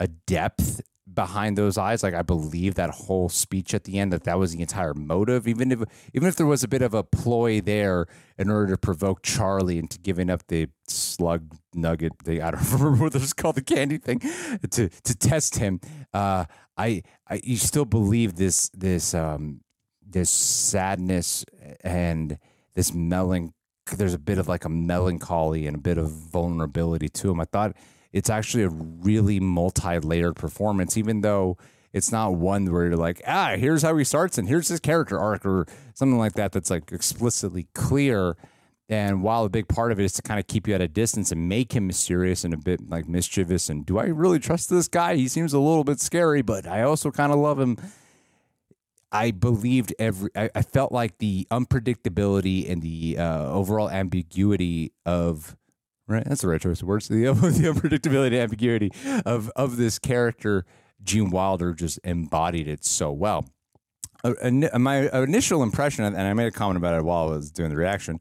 a 0.00 0.06
depth 0.06 0.80
behind 1.14 1.58
those 1.58 1.78
eyes. 1.78 2.02
Like 2.02 2.14
I 2.14 2.22
believe 2.22 2.74
that 2.74 2.90
whole 2.90 3.28
speech 3.28 3.74
at 3.74 3.84
the 3.84 3.98
end 3.98 4.12
that 4.12 4.24
that 4.24 4.38
was 4.38 4.52
the 4.52 4.60
entire 4.60 4.94
motive, 4.94 5.46
even 5.46 5.72
if 5.72 5.82
even 6.14 6.28
if 6.28 6.36
there 6.36 6.46
was 6.46 6.62
a 6.62 6.68
bit 6.68 6.82
of 6.82 6.94
a 6.94 7.02
ploy 7.02 7.60
there 7.60 8.06
in 8.38 8.50
order 8.50 8.72
to 8.72 8.78
provoke 8.78 9.22
Charlie 9.22 9.78
into 9.78 9.98
giving 9.98 10.30
up 10.30 10.46
the 10.48 10.68
slug 10.88 11.54
nugget. 11.74 12.12
The 12.24 12.42
I 12.42 12.50
don't 12.50 12.72
remember 12.72 13.04
what 13.04 13.14
it's 13.14 13.32
called, 13.32 13.56
the 13.56 13.62
candy 13.62 13.98
thing, 13.98 14.20
to 14.70 14.88
to 14.88 15.14
test 15.14 15.56
him. 15.56 15.80
Uh, 16.12 16.46
I, 16.76 17.02
I 17.28 17.40
you 17.44 17.56
still 17.56 17.84
believe 17.84 18.36
this 18.36 18.68
this 18.70 19.14
um 19.14 19.60
this 20.06 20.30
sadness 20.30 21.44
and 21.82 22.38
this 22.74 22.92
melancholy. 22.92 23.54
There's 23.96 24.14
a 24.14 24.18
bit 24.18 24.38
of 24.38 24.46
like 24.46 24.64
a 24.64 24.68
melancholy 24.68 25.66
and 25.66 25.76
a 25.76 25.80
bit 25.80 25.98
of 25.98 26.08
vulnerability 26.08 27.08
to 27.08 27.30
him. 27.30 27.40
I 27.40 27.44
thought 27.44 27.76
it's 28.12 28.30
actually 28.30 28.64
a 28.64 28.68
really 28.68 29.40
multi-layered 29.40 30.36
performance, 30.36 30.96
even 30.96 31.22
though 31.22 31.56
it's 31.92 32.10
not 32.10 32.34
one 32.34 32.70
where 32.70 32.86
you're 32.86 32.96
like, 32.96 33.22
ah, 33.26 33.54
here's 33.56 33.82
how 33.82 33.96
he 33.96 34.04
starts 34.04 34.38
and 34.38 34.48
here's 34.48 34.68
his 34.68 34.80
character 34.80 35.18
arc 35.18 35.44
or 35.44 35.66
something 35.94 36.18
like 36.18 36.34
that 36.34 36.52
that's 36.52 36.70
like 36.70 36.92
explicitly 36.92 37.66
clear. 37.74 38.36
And 38.88 39.22
while 39.22 39.44
a 39.44 39.48
big 39.48 39.68
part 39.68 39.92
of 39.92 40.00
it 40.00 40.04
is 40.04 40.12
to 40.14 40.22
kind 40.22 40.38
of 40.40 40.46
keep 40.46 40.68
you 40.68 40.74
at 40.74 40.80
a 40.80 40.88
distance 40.88 41.32
and 41.32 41.48
make 41.48 41.72
him 41.72 41.86
mysterious 41.86 42.44
and 42.44 42.52
a 42.52 42.58
bit 42.58 42.88
like 42.90 43.08
mischievous, 43.08 43.70
and 43.70 43.86
do 43.86 43.98
I 43.98 44.04
really 44.04 44.38
trust 44.38 44.68
this 44.68 44.88
guy? 44.88 45.16
He 45.16 45.28
seems 45.28 45.52
a 45.52 45.58
little 45.58 45.84
bit 45.84 46.00
scary, 46.00 46.42
but 46.42 46.66
I 46.66 46.82
also 46.82 47.10
kind 47.10 47.32
of 47.32 47.38
love 47.38 47.58
him. 47.58 47.78
I 49.10 49.30
believed 49.30 49.94
every. 49.98 50.30
I, 50.34 50.50
I, 50.54 50.62
felt 50.62 50.90
like 50.90 51.18
the 51.18 51.46
unpredictability 51.50 52.70
and 52.70 52.80
the 52.80 53.18
uh, 53.18 53.46
overall 53.46 53.90
ambiguity 53.90 54.92
of 55.04 55.54
right? 56.08 56.24
That's 56.24 56.42
the 56.42 56.48
right 56.48 56.60
choice 56.60 56.82
of 56.82 56.88
words. 56.88 57.08
The, 57.08 57.24
the 57.32 57.72
unpredictability, 57.72 58.40
ambiguity 58.40 58.90
of 59.24 59.50
of 59.56 59.76
this 59.76 59.98
character, 59.98 60.64
Gene 61.02 61.30
Wilder 61.30 61.72
just 61.74 61.98
embodied 62.04 62.68
it 62.68 62.84
so 62.84 63.10
well. 63.12 63.46
Uh, 64.24 64.34
my 64.78 65.08
initial 65.22 65.62
impression, 65.62 66.04
and 66.04 66.16
I 66.16 66.32
made 66.32 66.46
a 66.46 66.52
comment 66.52 66.76
about 66.76 66.96
it 66.96 67.04
while 67.04 67.28
I 67.28 67.30
was 67.32 67.50
doing 67.50 67.70
the 67.70 67.76
reaction, 67.76 68.20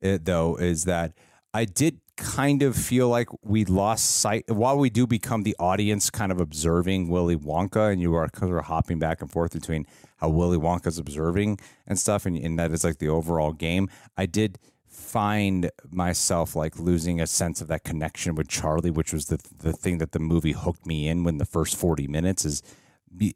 it, 0.00 0.24
though, 0.24 0.56
is 0.56 0.84
that 0.84 1.12
I 1.52 1.66
did 1.66 2.00
kind 2.16 2.62
of 2.62 2.76
feel 2.76 3.08
like 3.08 3.28
we 3.42 3.64
lost 3.64 4.18
sight 4.18 4.44
while 4.48 4.78
we 4.78 4.90
do 4.90 5.06
become 5.06 5.42
the 5.42 5.56
audience 5.58 6.10
kind 6.10 6.30
of 6.30 6.40
observing 6.40 7.08
Willy 7.08 7.36
Wonka 7.36 7.90
and 7.90 8.00
you 8.00 8.14
are 8.14 8.28
kind 8.28 8.52
of 8.52 8.64
hopping 8.64 8.98
back 8.98 9.22
and 9.22 9.30
forth 9.30 9.52
between 9.52 9.86
how 10.18 10.28
Willy 10.28 10.58
Wonka's 10.58 10.98
observing 10.98 11.58
and 11.86 11.98
stuff 11.98 12.26
and, 12.26 12.36
and 12.36 12.58
that 12.58 12.70
is 12.70 12.84
like 12.84 12.98
the 12.98 13.08
overall 13.08 13.52
game. 13.52 13.88
I 14.16 14.26
did 14.26 14.58
find 14.92 15.70
myself 15.90 16.54
like 16.54 16.78
losing 16.78 17.20
a 17.20 17.26
sense 17.26 17.60
of 17.60 17.68
that 17.68 17.82
connection 17.82 18.34
with 18.34 18.48
Charlie, 18.48 18.90
which 18.90 19.12
was 19.12 19.26
the 19.26 19.38
the 19.60 19.72
thing 19.72 19.98
that 19.98 20.12
the 20.12 20.18
movie 20.18 20.52
hooked 20.52 20.86
me 20.86 21.08
in 21.08 21.24
when 21.24 21.38
the 21.38 21.44
first 21.44 21.76
40 21.76 22.06
minutes 22.06 22.44
is 22.44 22.62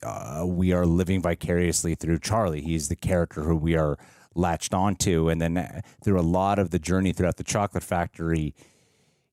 uh, 0.02 0.44
we 0.46 0.72
are 0.72 0.86
living 0.86 1.20
vicariously 1.20 1.94
through 1.94 2.18
Charlie. 2.18 2.62
He's 2.62 2.88
the 2.88 2.96
character 2.96 3.42
who 3.42 3.56
we 3.56 3.76
are 3.76 3.98
latched 4.34 4.74
onto. 4.74 5.28
And 5.28 5.40
then 5.40 5.56
uh, 5.56 5.80
through 6.02 6.20
a 6.20 6.22
lot 6.22 6.58
of 6.58 6.70
the 6.70 6.78
journey 6.78 7.12
throughout 7.12 7.36
the 7.36 7.44
chocolate 7.44 7.82
factory, 7.82 8.54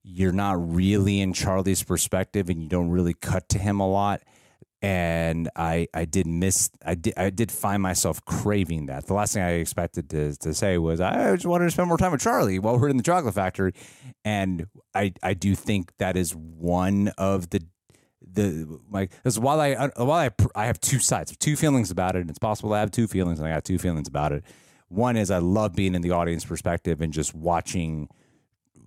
you're 0.04 0.34
not 0.34 0.74
really 0.74 1.22
in 1.22 1.34
Charlie's 1.34 1.84
perspective 1.84 2.50
and 2.50 2.62
you 2.62 2.68
don't 2.68 2.90
really 2.90 3.14
cut 3.14 3.48
to 3.50 3.60
him 3.60 3.80
a 3.80 3.88
lot. 3.88 4.22
And 4.84 5.50
I, 5.56 5.88
I 5.94 6.04
did 6.04 6.28
miss, 6.28 6.70
I 6.86 6.96
did, 6.96 7.14
I 7.16 7.30
did 7.30 7.52
find 7.52 7.82
myself 7.82 8.24
craving 8.26 8.88
that. 8.88 9.08
The 9.08 9.14
last 9.14 9.34
thing 9.34 9.42
I 9.42 9.52
expected 9.54 10.10
to, 10.10 10.36
to 10.36 10.54
say 10.54 10.78
was, 10.78 11.00
I 11.00 11.34
just 11.36 11.46
wanted 11.46 11.66
to 11.66 11.72
spend 11.72 11.88
more 11.88 11.98
time 11.98 12.12
with 12.12 12.20
Charlie 12.22 12.60
while 12.60 12.78
we're 12.78 12.90
in 12.90 12.98
the 12.98 13.04
chocolate 13.04 13.34
factory. 13.34 13.74
And 14.26 14.68
I, 14.94 15.14
I 15.24 15.36
do 15.36 15.56
think 15.56 15.94
that 16.00 16.18
is 16.18 16.36
one 16.36 17.14
of 17.18 17.50
the 17.50 17.62
the 18.34 18.80
like 18.90 19.12
because 19.12 19.40
while 19.40 19.60
I 19.62 19.76
while 19.96 20.12
I 20.12 20.30
I 20.56 20.66
have 20.66 20.80
two 20.82 21.00
sides, 21.00 21.36
two 21.38 21.56
feelings 21.56 21.92
about 21.92 22.16
it. 22.16 22.22
and 22.22 22.30
It's 22.30 22.40
possible 22.40 22.72
to 22.72 22.78
have 22.78 22.90
two 22.92 23.08
feelings, 23.08 23.40
and 23.40 23.48
I 23.48 23.52
got 23.54 23.64
two 23.64 23.78
feelings 23.78 24.08
about 24.08 24.32
it. 24.32 24.44
One 24.88 25.18
is 25.18 25.32
I 25.32 25.38
love 25.38 25.76
being 25.76 25.96
in 25.96 26.02
the 26.02 26.12
audience 26.12 26.44
perspective 26.44 27.02
and 27.02 27.14
just 27.14 27.34
watching 27.36 28.10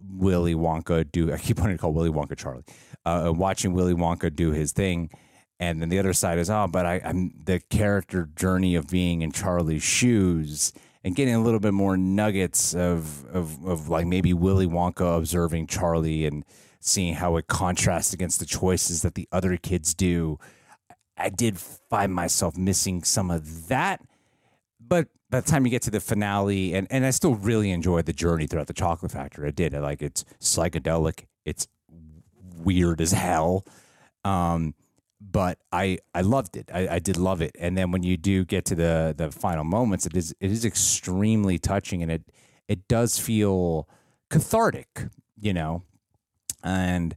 Willy 0.09 0.55
Wonka 0.55 1.11
do. 1.11 1.33
I 1.33 1.39
keep 1.39 1.59
wanting 1.59 1.77
to 1.77 1.81
call 1.81 1.93
Willy 1.93 2.11
Wonka 2.11 2.37
Charlie. 2.37 2.65
Uh, 3.05 3.33
watching 3.35 3.73
Willy 3.73 3.95
Wonka 3.95 4.35
do 4.35 4.51
his 4.51 4.73
thing, 4.73 5.11
and 5.59 5.81
then 5.81 5.89
the 5.89 5.99
other 5.99 6.13
side 6.13 6.39
is 6.39 6.51
oh, 6.51 6.67
but 6.67 6.87
I, 6.87 7.01
I'm 7.05 7.33
the 7.45 7.61
character 7.71 8.29
journey 8.37 8.75
of 8.75 8.89
being 8.89 9.23
in 9.23 9.33
Charlie's 9.33 9.83
shoes 9.83 10.73
and 11.03 11.15
getting 11.15 11.35
a 11.35 11.43
little 11.43 11.61
bit 11.61 11.73
more 11.73 11.97
nuggets 11.97 12.75
of 12.75 13.25
of 13.27 13.65
of 13.65 13.89
like 13.89 14.07
maybe 14.07 14.35
Willy 14.35 14.67
Wonka 14.67 15.17
observing 15.17 15.69
Charlie 15.69 16.27
and 16.27 16.45
seeing 16.81 17.15
how 17.15 17.37
it 17.37 17.47
contrasts 17.47 18.13
against 18.13 18.39
the 18.39 18.47
choices 18.47 19.03
that 19.03 19.15
the 19.15 19.29
other 19.33 19.57
kids 19.57 19.95
do. 19.95 20.39
I 21.17 21.31
did 21.31 21.59
find 21.59 22.15
myself 22.15 22.57
missing 22.57 23.03
some 23.03 23.31
of 23.31 23.69
that. 23.69 24.03
But 24.79 25.09
by 25.31 25.41
the 25.41 25.51
time 25.51 25.65
you 25.65 25.71
get 25.71 25.83
to 25.83 25.91
the 25.91 26.01
finale, 26.01 26.75
and, 26.75 26.87
and 26.91 27.05
I 27.05 27.11
still 27.11 27.35
really 27.35 27.71
enjoyed 27.71 28.07
the 28.07 28.13
journey 28.13 28.47
throughout 28.47 28.69
the 28.69 28.73
chocolate 28.73 29.11
factory. 29.11 29.49
I 29.49 29.51
did. 29.51 29.75
I 29.75 29.81
like 29.81 30.03
it's 30.03 30.25
psychedelic. 30.41 31.25
It's 31.45 31.67
weird 32.59 33.01
as 33.01 33.13
hell. 33.13 33.67
Um, 34.25 34.75
but 35.31 35.59
I 35.73 35.99
I 36.15 36.23
loved 36.23 36.57
it. 36.57 36.71
I, 36.73 36.89
I 36.89 36.99
did 36.99 37.17
love 37.17 37.41
it. 37.41 37.57
And 37.59 37.77
then 37.77 37.91
when 37.91 38.03
you 38.03 38.17
do 38.17 38.45
get 38.45 38.65
to 38.67 38.75
the 38.75 39.15
the 39.17 39.31
final 39.31 39.65
moments, 39.65 40.07
it 40.07 40.17
is 40.17 40.35
it 40.41 40.51
is 40.51 40.65
extremely 40.65 41.59
touching 41.59 42.03
and 42.03 42.11
it 42.11 42.23
it 42.69 42.89
does 42.89 43.19
feel 43.19 43.89
cathartic, 44.31 45.07
you 45.41 45.53
know 45.53 45.83
and 46.67 47.17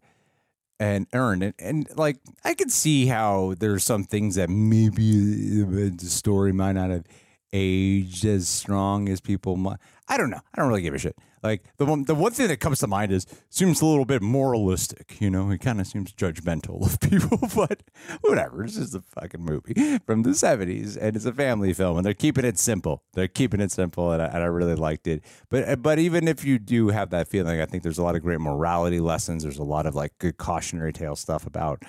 and 0.79 1.07
earn 1.13 1.41
and, 1.41 1.53
and 1.59 1.87
like 1.97 2.17
I 2.45 2.53
could 2.53 2.71
see 2.71 3.07
how 3.07 3.55
there's 3.59 3.83
some 3.83 4.05
things 4.05 4.35
that 4.35 4.49
maybe 4.49 5.63
the 5.63 6.05
story 6.05 6.53
might 6.53 6.73
not 6.73 6.89
have 6.89 7.03
aged 7.51 8.23
as 8.25 8.47
strong 8.47 9.09
as 9.09 9.19
people 9.19 9.57
might. 9.57 9.79
I 10.07 10.17
don't 10.17 10.29
know. 10.29 10.39
I 10.53 10.61
don't 10.61 10.69
really 10.69 10.83
give 10.83 10.93
a 10.93 10.99
shit. 10.99 11.17
Like 11.41 11.63
the 11.77 11.85
one, 11.85 12.03
the 12.03 12.15
one 12.15 12.31
thing 12.31 12.47
that 12.47 12.59
comes 12.59 12.79
to 12.79 12.87
mind 12.87 13.11
is 13.11 13.25
seems 13.49 13.81
a 13.81 13.85
little 13.85 14.05
bit 14.05 14.21
moralistic. 14.21 15.19
You 15.21 15.29
know, 15.29 15.49
it 15.51 15.59
kind 15.59 15.79
of 15.79 15.87
seems 15.87 16.11
judgmental 16.13 16.85
of 16.85 16.99
people, 17.09 17.39
but 17.55 17.83
whatever. 18.21 18.63
This 18.63 18.77
is 18.77 18.93
a 18.93 19.01
fucking 19.01 19.41
movie 19.41 19.99
from 20.05 20.23
the 20.23 20.33
seventies, 20.33 20.97
and 20.97 21.15
it's 21.15 21.25
a 21.25 21.33
family 21.33 21.73
film, 21.73 21.97
and 21.97 22.05
they're 22.05 22.13
keeping 22.13 22.45
it 22.45 22.57
simple. 22.59 23.03
They're 23.13 23.27
keeping 23.27 23.61
it 23.61 23.71
simple, 23.71 24.11
and 24.11 24.21
I, 24.21 24.25
and 24.25 24.37
I 24.37 24.47
really 24.47 24.75
liked 24.75 25.07
it. 25.07 25.23
But 25.49 25.81
but 25.81 25.99
even 25.99 26.27
if 26.27 26.43
you 26.43 26.59
do 26.59 26.89
have 26.89 27.09
that 27.11 27.27
feeling, 27.27 27.61
I 27.61 27.65
think 27.65 27.83
there's 27.83 27.97
a 27.97 28.03
lot 28.03 28.15
of 28.15 28.21
great 28.21 28.41
morality 28.41 28.99
lessons. 28.99 29.43
There's 29.43 29.59
a 29.59 29.63
lot 29.63 29.85
of 29.85 29.95
like 29.95 30.17
good 30.19 30.37
cautionary 30.37 30.93
tale 30.93 31.15
stuff 31.15 31.45
about 31.45 31.83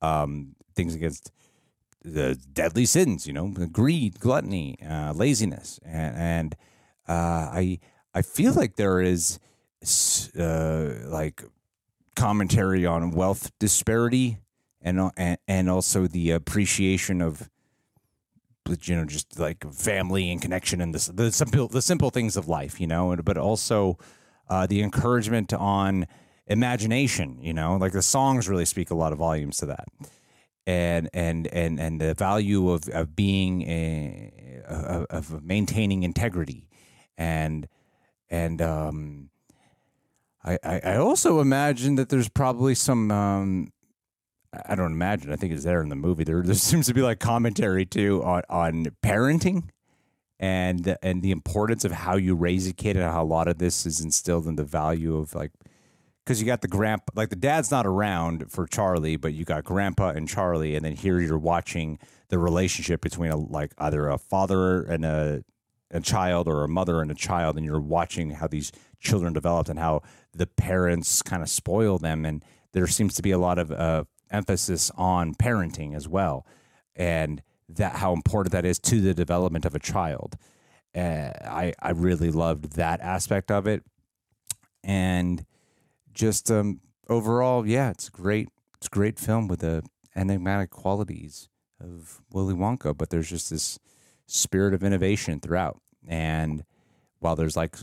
um, 0.00 0.54
things 0.74 0.94
against 0.94 1.32
the 2.04 2.36
deadly 2.52 2.84
sins. 2.84 3.26
You 3.26 3.32
know, 3.32 3.48
greed, 3.48 4.20
gluttony, 4.20 4.78
uh, 4.88 5.12
laziness, 5.12 5.80
and 5.84 6.16
and 6.16 6.56
uh, 7.08 7.50
I 7.52 7.78
I 8.14 8.22
feel 8.22 8.52
like 8.52 8.76
there 8.76 9.00
is 9.00 9.38
uh, 10.38 10.94
like 11.06 11.42
commentary 12.14 12.84
on 12.86 13.10
wealth 13.10 13.50
disparity 13.58 14.38
and 14.80 15.10
and, 15.16 15.38
and 15.48 15.70
also 15.70 16.06
the 16.06 16.30
appreciation 16.30 17.22
of 17.22 17.48
you 18.82 18.96
know 18.96 19.04
just 19.04 19.38
like 19.38 19.70
family 19.72 20.30
and 20.30 20.40
connection 20.40 20.80
and 20.80 20.94
the 20.94 21.12
the 21.12 21.32
simple 21.32 21.68
the 21.68 21.82
simple 21.82 22.10
things 22.10 22.36
of 22.36 22.46
life 22.46 22.80
you 22.80 22.86
know 22.86 23.16
but 23.24 23.36
also 23.36 23.98
uh, 24.48 24.66
the 24.66 24.82
encouragement 24.82 25.52
on 25.52 26.06
imagination 26.46 27.38
you 27.40 27.52
know 27.52 27.76
like 27.76 27.92
the 27.92 28.02
songs 28.02 28.48
really 28.48 28.64
speak 28.64 28.90
a 28.90 28.94
lot 28.94 29.12
of 29.12 29.18
volumes 29.18 29.56
to 29.58 29.66
that. 29.66 29.88
And 30.64 31.10
and 31.12 31.48
and 31.48 31.80
and 31.80 32.00
the 32.00 32.14
value 32.14 32.70
of 32.70 32.88
of 32.90 33.16
being 33.16 33.62
a, 33.62 35.04
of 35.10 35.42
maintaining 35.42 36.04
integrity 36.04 36.68
and 37.18 37.66
and 38.32 38.62
um, 38.62 39.30
I, 40.42 40.58
I 40.64 40.96
also 40.96 41.40
imagine 41.40 41.96
that 41.96 42.08
there's 42.08 42.30
probably 42.30 42.74
some 42.74 43.10
um, 43.12 43.72
I 44.66 44.74
don't 44.74 44.92
imagine 44.92 45.30
I 45.32 45.36
think 45.36 45.52
it's 45.52 45.64
there 45.64 45.82
in 45.82 45.90
the 45.90 45.96
movie. 45.96 46.24
There 46.24 46.42
there 46.44 46.54
seems 46.54 46.86
to 46.86 46.94
be 46.94 47.02
like 47.02 47.20
commentary 47.20 47.84
too 47.84 48.24
on 48.24 48.42
on 48.48 48.86
parenting 49.04 49.68
and 50.40 50.96
and 51.02 51.22
the 51.22 51.30
importance 51.30 51.84
of 51.84 51.92
how 51.92 52.16
you 52.16 52.34
raise 52.34 52.66
a 52.66 52.72
kid 52.72 52.96
and 52.96 53.04
how 53.04 53.22
a 53.22 53.24
lot 53.24 53.48
of 53.48 53.58
this 53.58 53.84
is 53.86 54.00
instilled 54.00 54.46
in 54.46 54.56
the 54.56 54.64
value 54.64 55.18
of 55.18 55.34
like 55.34 55.52
because 56.24 56.40
you 56.40 56.46
got 56.46 56.62
the 56.62 56.68
grandpa 56.68 57.12
like 57.14 57.28
the 57.28 57.36
dad's 57.36 57.70
not 57.70 57.86
around 57.86 58.50
for 58.50 58.66
Charlie 58.66 59.16
but 59.16 59.34
you 59.34 59.44
got 59.44 59.62
grandpa 59.62 60.08
and 60.08 60.26
Charlie 60.26 60.74
and 60.74 60.86
then 60.86 60.96
here 60.96 61.20
you're 61.20 61.38
watching 61.38 61.98
the 62.30 62.38
relationship 62.38 63.02
between 63.02 63.30
a 63.30 63.36
like 63.36 63.72
either 63.76 64.08
a 64.08 64.16
father 64.16 64.82
and 64.82 65.04
a 65.04 65.44
a 65.92 66.00
child 66.00 66.48
or 66.48 66.64
a 66.64 66.68
mother 66.68 67.00
and 67.00 67.10
a 67.10 67.14
child 67.14 67.56
and 67.56 67.64
you're 67.64 67.80
watching 67.80 68.30
how 68.30 68.46
these 68.46 68.72
children 68.98 69.32
develop 69.32 69.68
and 69.68 69.78
how 69.78 70.02
the 70.32 70.46
parents 70.46 71.22
kind 71.22 71.42
of 71.42 71.48
spoil 71.48 71.98
them 71.98 72.24
and 72.24 72.44
there 72.72 72.86
seems 72.86 73.14
to 73.14 73.22
be 73.22 73.30
a 73.30 73.38
lot 73.38 73.58
of 73.58 73.70
uh, 73.70 74.04
emphasis 74.30 74.90
on 74.96 75.34
parenting 75.34 75.94
as 75.94 76.08
well 76.08 76.46
and 76.96 77.42
that 77.68 77.96
how 77.96 78.12
important 78.12 78.52
that 78.52 78.64
is 78.64 78.78
to 78.78 79.00
the 79.00 79.14
development 79.14 79.64
of 79.64 79.74
a 79.74 79.78
child 79.78 80.36
uh, 80.94 81.30
I, 81.44 81.74
I 81.80 81.90
really 81.90 82.30
loved 82.30 82.76
that 82.76 83.00
aspect 83.00 83.50
of 83.50 83.66
it 83.66 83.82
and 84.82 85.44
just 86.12 86.50
um, 86.50 86.80
overall 87.08 87.66
yeah 87.66 87.90
it's 87.90 88.08
great 88.08 88.48
it's 88.76 88.86
a 88.86 88.90
great 88.90 89.18
film 89.18 89.48
with 89.48 89.60
the 89.60 89.82
enigmatic 90.14 90.70
qualities 90.70 91.48
of 91.80 92.22
willy 92.30 92.54
wonka 92.54 92.96
but 92.96 93.10
there's 93.10 93.30
just 93.30 93.50
this 93.50 93.78
spirit 94.32 94.74
of 94.74 94.82
innovation 94.82 95.40
throughout. 95.40 95.80
And 96.06 96.64
while 97.18 97.36
there's 97.36 97.56
like 97.56 97.76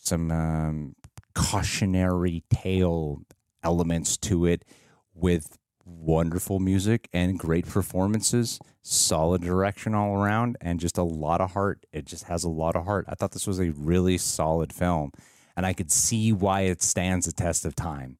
some 0.00 0.30
um, 0.30 0.94
cautionary 1.34 2.44
tale 2.50 3.22
elements 3.62 4.16
to 4.18 4.46
it 4.46 4.64
with 5.14 5.58
wonderful 5.84 6.58
music 6.58 7.08
and 7.12 7.38
great 7.38 7.66
performances, 7.66 8.58
solid 8.82 9.42
direction 9.42 9.94
all 9.94 10.14
around, 10.16 10.56
and 10.60 10.80
just 10.80 10.98
a 10.98 11.02
lot 11.02 11.40
of 11.40 11.52
heart. 11.52 11.84
It 11.92 12.04
just 12.04 12.24
has 12.24 12.44
a 12.44 12.48
lot 12.48 12.76
of 12.76 12.84
heart. 12.84 13.06
I 13.08 13.14
thought 13.14 13.32
this 13.32 13.46
was 13.46 13.60
a 13.60 13.70
really 13.70 14.18
solid 14.18 14.72
film, 14.72 15.12
and 15.56 15.66
I 15.66 15.72
could 15.72 15.90
see 15.90 16.32
why 16.32 16.62
it 16.62 16.82
stands 16.82 17.26
the 17.26 17.32
test 17.32 17.64
of 17.64 17.74
time. 17.74 18.18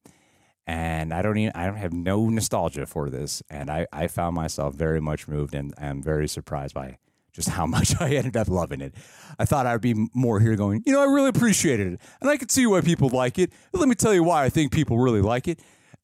And 0.65 1.13
I 1.13 1.21
don't 1.21 1.37
even 1.37 1.51
I 1.55 1.65
don't 1.65 1.75
have 1.75 1.93
no 1.93 2.29
nostalgia 2.29 2.85
for 2.85 3.09
this, 3.09 3.43
and 3.49 3.69
I 3.69 3.85
I 3.91 4.07
found 4.07 4.35
myself 4.35 4.75
very 4.75 5.01
much 5.01 5.27
moved, 5.27 5.53
and 5.53 5.73
I'm 5.77 6.01
very 6.01 6.27
surprised 6.27 6.73
by 6.73 6.97
just 7.33 7.49
how 7.49 7.65
much 7.75 7.99
I 7.99 8.09
ended 8.11 8.37
up 8.37 8.47
loving 8.47 8.81
it. 8.81 8.95
I 9.37 9.45
thought 9.45 9.65
I'd 9.65 9.81
be 9.81 10.07
more 10.13 10.39
here 10.39 10.55
going, 10.55 10.83
you 10.85 10.93
know, 10.93 11.01
I 11.01 11.05
really 11.05 11.29
appreciated 11.29 11.93
it. 11.93 12.01
And 12.21 12.29
I 12.29 12.37
could 12.37 12.51
see 12.51 12.65
why 12.65 12.81
people 12.81 13.09
like 13.09 13.37
it. 13.39 13.51
But 13.71 13.79
let 13.79 13.89
me 13.89 13.95
tell 13.95 14.13
you 14.13 14.23
why 14.23 14.43
I 14.45 14.49
think 14.49 14.71
people 14.71 14.97
really 14.99 15.21
like 15.21 15.47
it. 15.47 15.59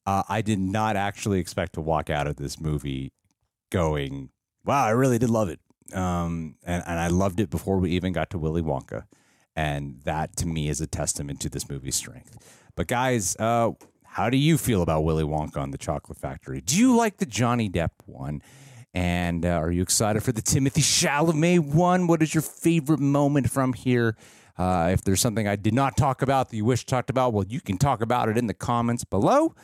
Uh, 0.06 0.22
I 0.28 0.42
did 0.42 0.58
not 0.58 0.96
actually 0.96 1.38
expect 1.38 1.74
to 1.74 1.80
walk 1.80 2.10
out 2.10 2.26
of 2.26 2.36
this 2.36 2.60
movie 2.60 3.12
going, 3.70 4.30
wow, 4.64 4.84
I 4.84 4.90
really 4.90 5.18
did 5.18 5.30
love 5.30 5.48
it. 5.48 5.60
Um, 5.94 6.56
and, 6.64 6.82
and 6.86 6.98
I 6.98 7.08
loved 7.08 7.40
it 7.40 7.50
before 7.50 7.78
we 7.78 7.90
even 7.90 8.12
got 8.12 8.30
to 8.30 8.38
Willy 8.38 8.62
Wonka. 8.62 9.04
And 9.56 10.00
that 10.04 10.36
to 10.36 10.46
me 10.46 10.68
is 10.68 10.80
a 10.80 10.86
testament 10.86 11.40
to 11.40 11.48
this 11.48 11.68
movie's 11.68 11.96
strength. 11.96 12.38
But 12.76 12.86
guys, 12.86 13.36
uh, 13.38 13.72
how 14.04 14.30
do 14.30 14.36
you 14.36 14.58
feel 14.58 14.82
about 14.82 15.02
Willy 15.02 15.24
Wonka 15.24 15.62
and 15.62 15.72
the 15.72 15.78
Chocolate 15.78 16.18
Factory? 16.18 16.60
Do 16.60 16.76
you 16.76 16.96
like 16.96 17.18
the 17.18 17.26
Johnny 17.26 17.68
Depp 17.68 17.90
one? 18.06 18.42
And 18.92 19.46
uh, 19.46 19.50
are 19.50 19.70
you 19.70 19.82
excited 19.82 20.22
for 20.22 20.32
the 20.32 20.42
Timothée 20.42 20.82
Chalamet 20.82 21.60
one? 21.60 22.06
What 22.06 22.22
is 22.22 22.34
your 22.34 22.42
favorite 22.42 23.00
moment 23.00 23.50
from 23.50 23.72
here? 23.72 24.16
Uh, 24.58 24.90
if 24.92 25.02
there's 25.02 25.20
something 25.20 25.46
I 25.46 25.56
did 25.56 25.74
not 25.74 25.96
talk 25.96 26.22
about 26.22 26.50
that 26.50 26.56
you 26.56 26.64
wish 26.64 26.84
talked 26.84 27.08
about, 27.08 27.32
well, 27.32 27.44
you 27.48 27.60
can 27.60 27.78
talk 27.78 28.02
about 28.02 28.28
it 28.28 28.36
in 28.36 28.46
the 28.46 28.54
comments 28.54 29.04
below. 29.04 29.54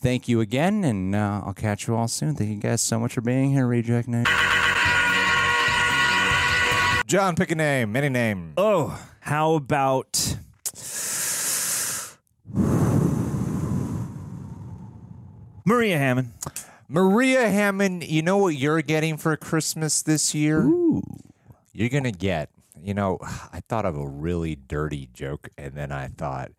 Thank 0.00 0.28
you 0.28 0.40
again, 0.40 0.82
and 0.84 1.14
uh, 1.14 1.42
I'll 1.44 1.52
catch 1.52 1.86
you 1.86 1.94
all 1.94 2.08
soon. 2.08 2.34
Thank 2.34 2.50
you 2.50 2.56
guys 2.56 2.80
so 2.80 2.98
much 2.98 3.12
for 3.12 3.20
being 3.20 3.50
here, 3.50 3.66
Reject 3.66 4.08
Nation. 4.08 4.32
John, 7.06 7.34
pick 7.36 7.50
a 7.50 7.54
name, 7.54 7.94
any 7.96 8.08
name. 8.08 8.54
Oh, 8.56 8.98
how 9.20 9.54
about 9.54 10.36
Maria 15.66 15.98
Hammond? 15.98 16.32
Maria 16.90 17.48
Hammond, 17.48 18.02
you 18.02 18.20
know 18.20 18.36
what 18.36 18.56
you're 18.56 18.82
getting 18.82 19.16
for 19.16 19.36
Christmas 19.36 20.02
this 20.02 20.34
year? 20.34 20.68
You're 21.72 21.88
going 21.88 22.02
to 22.02 22.10
get, 22.10 22.50
you 22.82 22.94
know, 22.94 23.18
I 23.22 23.60
thought 23.68 23.86
of 23.86 23.96
a 23.96 24.06
really 24.08 24.56
dirty 24.56 25.08
joke, 25.14 25.50
and 25.56 25.74
then 25.74 25.92
I 25.92 26.08
thought, 26.08 26.50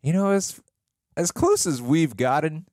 you 0.00 0.12
know, 0.12 0.30
as, 0.30 0.60
as 1.16 1.32
close 1.32 1.66
as 1.66 1.82
we've 1.82 2.16
gotten, 2.16 2.66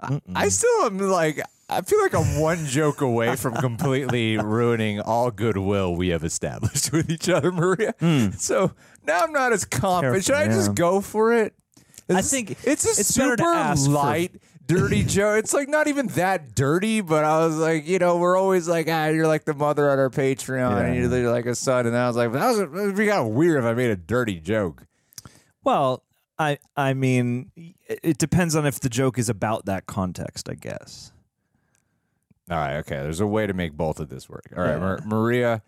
I, 0.00 0.18
I 0.34 0.48
still 0.48 0.86
am 0.86 0.96
like, 0.96 1.42
I 1.68 1.82
feel 1.82 2.00
like 2.00 2.14
I'm 2.14 2.40
one 2.40 2.64
joke 2.64 3.02
away 3.02 3.36
from 3.36 3.52
completely 3.56 4.38
ruining 4.42 4.98
all 4.98 5.30
goodwill 5.30 5.94
we 5.94 6.08
have 6.08 6.24
established 6.24 6.90
with 6.90 7.10
each 7.10 7.28
other, 7.28 7.52
Maria. 7.52 7.92
Hmm. 8.00 8.30
So 8.30 8.72
now 9.06 9.20
I'm 9.20 9.32
not 9.32 9.52
as 9.52 9.66
confident. 9.66 10.24
Should 10.24 10.36
I 10.36 10.44
Careful, 10.46 10.58
just 10.58 10.74
go 10.74 11.02
for 11.02 11.34
it? 11.34 11.52
I 12.08 12.22
think 12.22 12.52
it's 12.64 12.86
a 12.86 13.00
it's 13.00 13.08
super 13.08 13.42
ask 13.42 13.84
for- 13.84 13.90
light, 13.92 14.32
dirty 14.70 15.02
joke. 15.06 15.38
It's 15.38 15.52
like 15.52 15.68
not 15.68 15.88
even 15.88 16.06
that 16.08 16.54
dirty, 16.54 17.00
but 17.00 17.24
I 17.24 17.44
was 17.44 17.56
like, 17.56 17.86
you 17.86 17.98
know, 17.98 18.16
we're 18.18 18.36
always 18.36 18.68
like, 18.68 18.86
ah, 18.88 19.06
you're 19.08 19.26
like 19.26 19.44
the 19.44 19.54
mother 19.54 19.90
on 19.90 19.98
our 19.98 20.10
Patreon, 20.10 20.84
and 20.84 20.94
you're, 20.96 21.20
you're 21.20 21.32
like 21.32 21.46
a 21.46 21.54
son. 21.54 21.86
And 21.86 21.96
I 21.96 22.06
was 22.06 22.16
like, 22.16 22.32
that 22.32 22.48
was 22.48 22.60
it'd 22.60 22.96
be 22.96 23.06
kind 23.06 23.26
of 23.26 23.34
weird 23.34 23.58
if 23.58 23.64
I 23.64 23.74
made 23.74 23.90
a 23.90 23.96
dirty 23.96 24.40
joke. 24.40 24.86
Well, 25.64 26.04
I 26.38 26.58
I 26.76 26.94
mean, 26.94 27.50
it 27.86 28.18
depends 28.18 28.54
on 28.56 28.66
if 28.66 28.80
the 28.80 28.88
joke 28.88 29.18
is 29.18 29.28
about 29.28 29.66
that 29.66 29.86
context, 29.86 30.48
I 30.48 30.54
guess. 30.54 31.12
All 32.50 32.56
right, 32.56 32.76
okay. 32.78 32.96
There's 32.96 33.20
a 33.20 33.26
way 33.26 33.46
to 33.46 33.52
make 33.52 33.74
both 33.74 34.00
of 34.00 34.08
this 34.08 34.28
work. 34.28 34.52
All 34.56 34.64
right, 34.64 34.78
Mar- 34.78 35.00
Maria, 35.04 35.62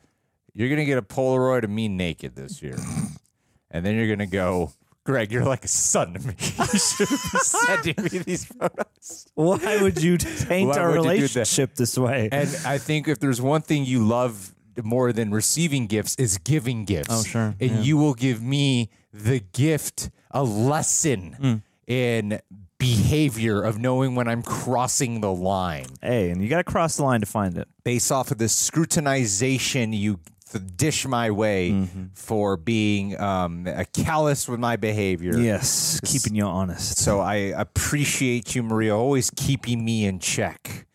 you're 0.54 0.68
gonna 0.68 0.84
get 0.84 0.98
a 0.98 1.02
Polaroid 1.02 1.62
of 1.64 1.70
me 1.70 1.88
naked 1.88 2.34
this 2.34 2.62
year, 2.62 2.76
and 3.70 3.84
then 3.84 3.94
you're 3.96 4.08
gonna 4.08 4.26
go. 4.26 4.72
Greg, 5.04 5.32
you're 5.32 5.44
like 5.44 5.64
a 5.64 5.68
son 5.68 6.14
to 6.14 6.20
me. 6.20 6.34
you 6.40 6.78
should 6.78 7.08
be 7.08 7.16
sending 7.16 7.94
me 8.04 8.18
these 8.20 8.44
photos. 8.44 9.26
Why 9.34 9.82
would 9.82 10.00
you 10.02 10.16
taint 10.18 10.68
Why 10.70 10.78
our 10.78 10.88
would 10.90 10.96
you 10.96 11.02
do 11.02 11.08
that? 11.08 11.12
relationship 11.18 11.74
this 11.74 11.98
way? 11.98 12.28
And 12.30 12.48
I 12.64 12.78
think 12.78 13.08
if 13.08 13.18
there's 13.18 13.40
one 13.42 13.62
thing 13.62 13.84
you 13.84 14.04
love 14.04 14.54
more 14.82 15.12
than 15.12 15.32
receiving 15.32 15.86
gifts 15.86 16.14
is 16.16 16.38
giving 16.38 16.84
gifts. 16.84 17.08
Oh, 17.10 17.22
sure. 17.24 17.54
And 17.60 17.70
Yeah. 17.70 17.80
you 17.80 17.96
will 17.96 18.14
give 18.14 18.40
me 18.42 18.90
the 19.12 19.40
gift, 19.40 20.10
a 20.30 20.42
lesson 20.44 21.32
Hmm. 21.38 21.54
in 21.92 22.40
behavior 22.78 23.62
of 23.62 23.78
knowing 23.78 24.14
when 24.14 24.26
I'm 24.28 24.42
crossing 24.42 25.20
the 25.20 25.30
line 25.32 25.86
hey, 26.00 26.30
and 26.30 26.42
you 26.42 26.48
got 26.48 26.56
to 26.58 26.64
cross 26.64 26.96
the 26.96 27.04
line 27.04 27.20
to 27.20 27.26
find 27.26 27.56
it. 27.56 27.68
based 27.84 28.10
off 28.10 28.30
of 28.32 28.38
the 28.38 28.46
scrutinization 28.48 29.96
you 29.96 30.18
dish 30.58 31.06
my 31.06 31.30
way 31.30 31.70
Mm-hmm. 31.70 32.04
for 32.14 32.56
being 32.56 33.18
um, 33.20 33.66
a 33.66 33.84
callous 33.84 34.48
with 34.48 34.60
my 34.60 34.76
behavior. 34.76 35.38
Yes, 35.38 36.00
keeping 36.04 36.34
you 36.34 36.44
honest. 36.44 36.98
So 36.98 37.20
I 37.20 37.34
appreciate 37.56 38.54
you, 38.54 38.62
Maria, 38.62 38.96
always 38.96 39.30
keeping 39.30 39.84
me 39.84 40.04
in 40.04 40.18
check. 40.18 40.86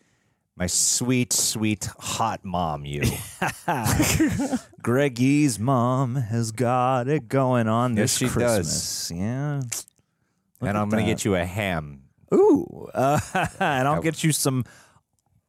My 0.56 0.66
sweet, 0.66 1.32
sweet, 1.32 1.88
hot 2.00 2.44
mom, 2.44 2.84
you. 2.84 3.02
Greggy's 4.82 5.58
mom 5.58 6.16
has 6.16 6.50
got 6.50 7.06
it 7.08 7.28
going 7.28 7.68
on 7.68 7.96
Yes, 7.96 8.18
this 8.18 8.34
does. 8.34 8.66
Christmas. 8.66 9.12
Yeah. 9.14 9.60
and 10.60 10.76
I'm 10.78 10.88
going 10.88 11.04
to 11.04 11.08
get 11.10 11.24
you 11.24 11.36
a 11.36 11.44
ham. 11.44 12.02
Ooh, 12.34 12.88
uh, 12.92 13.20
and 13.60 13.86
I'll 13.88 14.02
get 14.02 14.24
you 14.24 14.32
some 14.32 14.64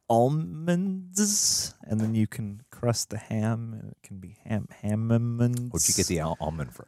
almonds, 0.08 1.74
and 1.82 2.00
then 2.00 2.14
you 2.14 2.26
can 2.26 2.60
crust 2.80 3.10
the 3.10 3.18
ham, 3.18 3.78
and 3.78 3.90
it 3.92 3.98
can 4.02 4.18
be 4.18 4.38
ham 4.44 4.66
hammonds. 4.82 5.60
Where'd 5.70 5.86
you 5.88 5.94
get 5.94 6.06
the 6.06 6.20
al- 6.20 6.38
almond 6.40 6.74
from? 6.74 6.86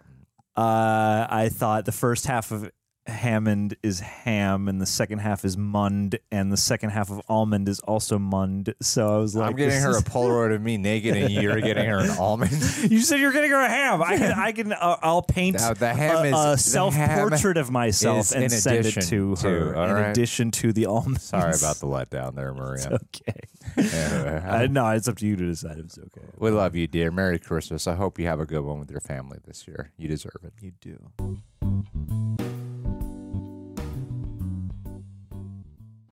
Uh, 0.56 1.26
I 1.28 1.50
thought 1.52 1.84
the 1.84 1.92
first 1.92 2.26
half 2.26 2.50
of 2.50 2.70
Hammond 3.06 3.76
is 3.82 3.98
ham, 3.98 4.68
and 4.68 4.80
the 4.80 4.86
second 4.86 5.18
half 5.18 5.44
is 5.44 5.56
mund, 5.56 6.20
and 6.30 6.52
the 6.52 6.56
second 6.56 6.90
half 6.90 7.10
of 7.10 7.20
almond 7.28 7.68
is 7.68 7.80
also 7.80 8.16
mund. 8.16 8.72
So 8.80 9.12
I 9.12 9.18
was 9.18 9.34
like, 9.34 9.50
I'm 9.50 9.56
getting 9.56 9.80
her 9.80 9.98
a 9.98 10.02
Polaroid 10.02 10.54
of 10.54 10.62
me 10.62 10.76
naked, 10.76 11.16
and 11.16 11.32
you're 11.32 11.60
getting 11.60 11.88
her 11.88 11.98
an 11.98 12.10
almond. 12.18 12.52
You 12.88 13.00
said 13.00 13.18
you're 13.18 13.32
getting 13.32 13.50
her 13.50 13.60
a 13.60 13.68
ham. 13.68 14.00
I 14.02 14.16
can, 14.18 14.32
I 14.32 14.52
can, 14.52 14.72
uh, 14.72 14.98
I'll 15.02 15.20
paint 15.22 15.56
Now, 15.56 15.74
the 15.74 15.92
ham 15.92 16.18
a, 16.18 16.22
is- 16.28 16.32
a 16.32 16.50
the 16.52 16.56
self-portrait 16.58 17.56
of 17.56 17.72
myself 17.72 18.30
and 18.32 18.50
send 18.52 18.76
it 18.76 18.80
addition 18.96 19.02
to 19.02 19.34
to, 19.36 19.48
her. 19.48 19.74
in 19.74 19.90
right? 19.94 20.10
addition 20.10 20.52
to 20.52 20.72
the 20.72 20.86
almonds. 20.86 21.24
Sorry 21.24 21.54
about 21.56 21.76
the 21.78 21.86
letdown 21.86 22.36
there, 22.36 22.54
Maria. 22.54 23.00
Okay. 23.16 23.40
Anyway, 23.76 24.42
Uh, 24.46 24.66
no, 24.70 24.88
it's 24.90 25.08
up 25.08 25.16
to 25.16 25.26
you 25.26 25.34
to 25.34 25.44
decide 25.46 25.78
if 25.78 25.86
it's 25.86 25.98
okay. 25.98 26.26
we 26.38 26.50
love 26.50 26.76
you, 26.76 26.86
dear. 26.86 27.10
Merry 27.10 27.38
Christmas. 27.40 27.86
I 27.88 27.94
hope 27.96 28.18
you 28.20 28.26
have 28.26 28.38
a 28.38 28.46
good 28.46 28.62
one 28.62 28.78
with 28.78 28.90
your 28.92 29.00
family 29.00 29.38
this 29.44 29.66
year. 29.66 29.90
You 29.96 30.06
deserve 30.08 30.44
it. 30.44 30.52
You 30.60 30.72
do. 30.80 32.51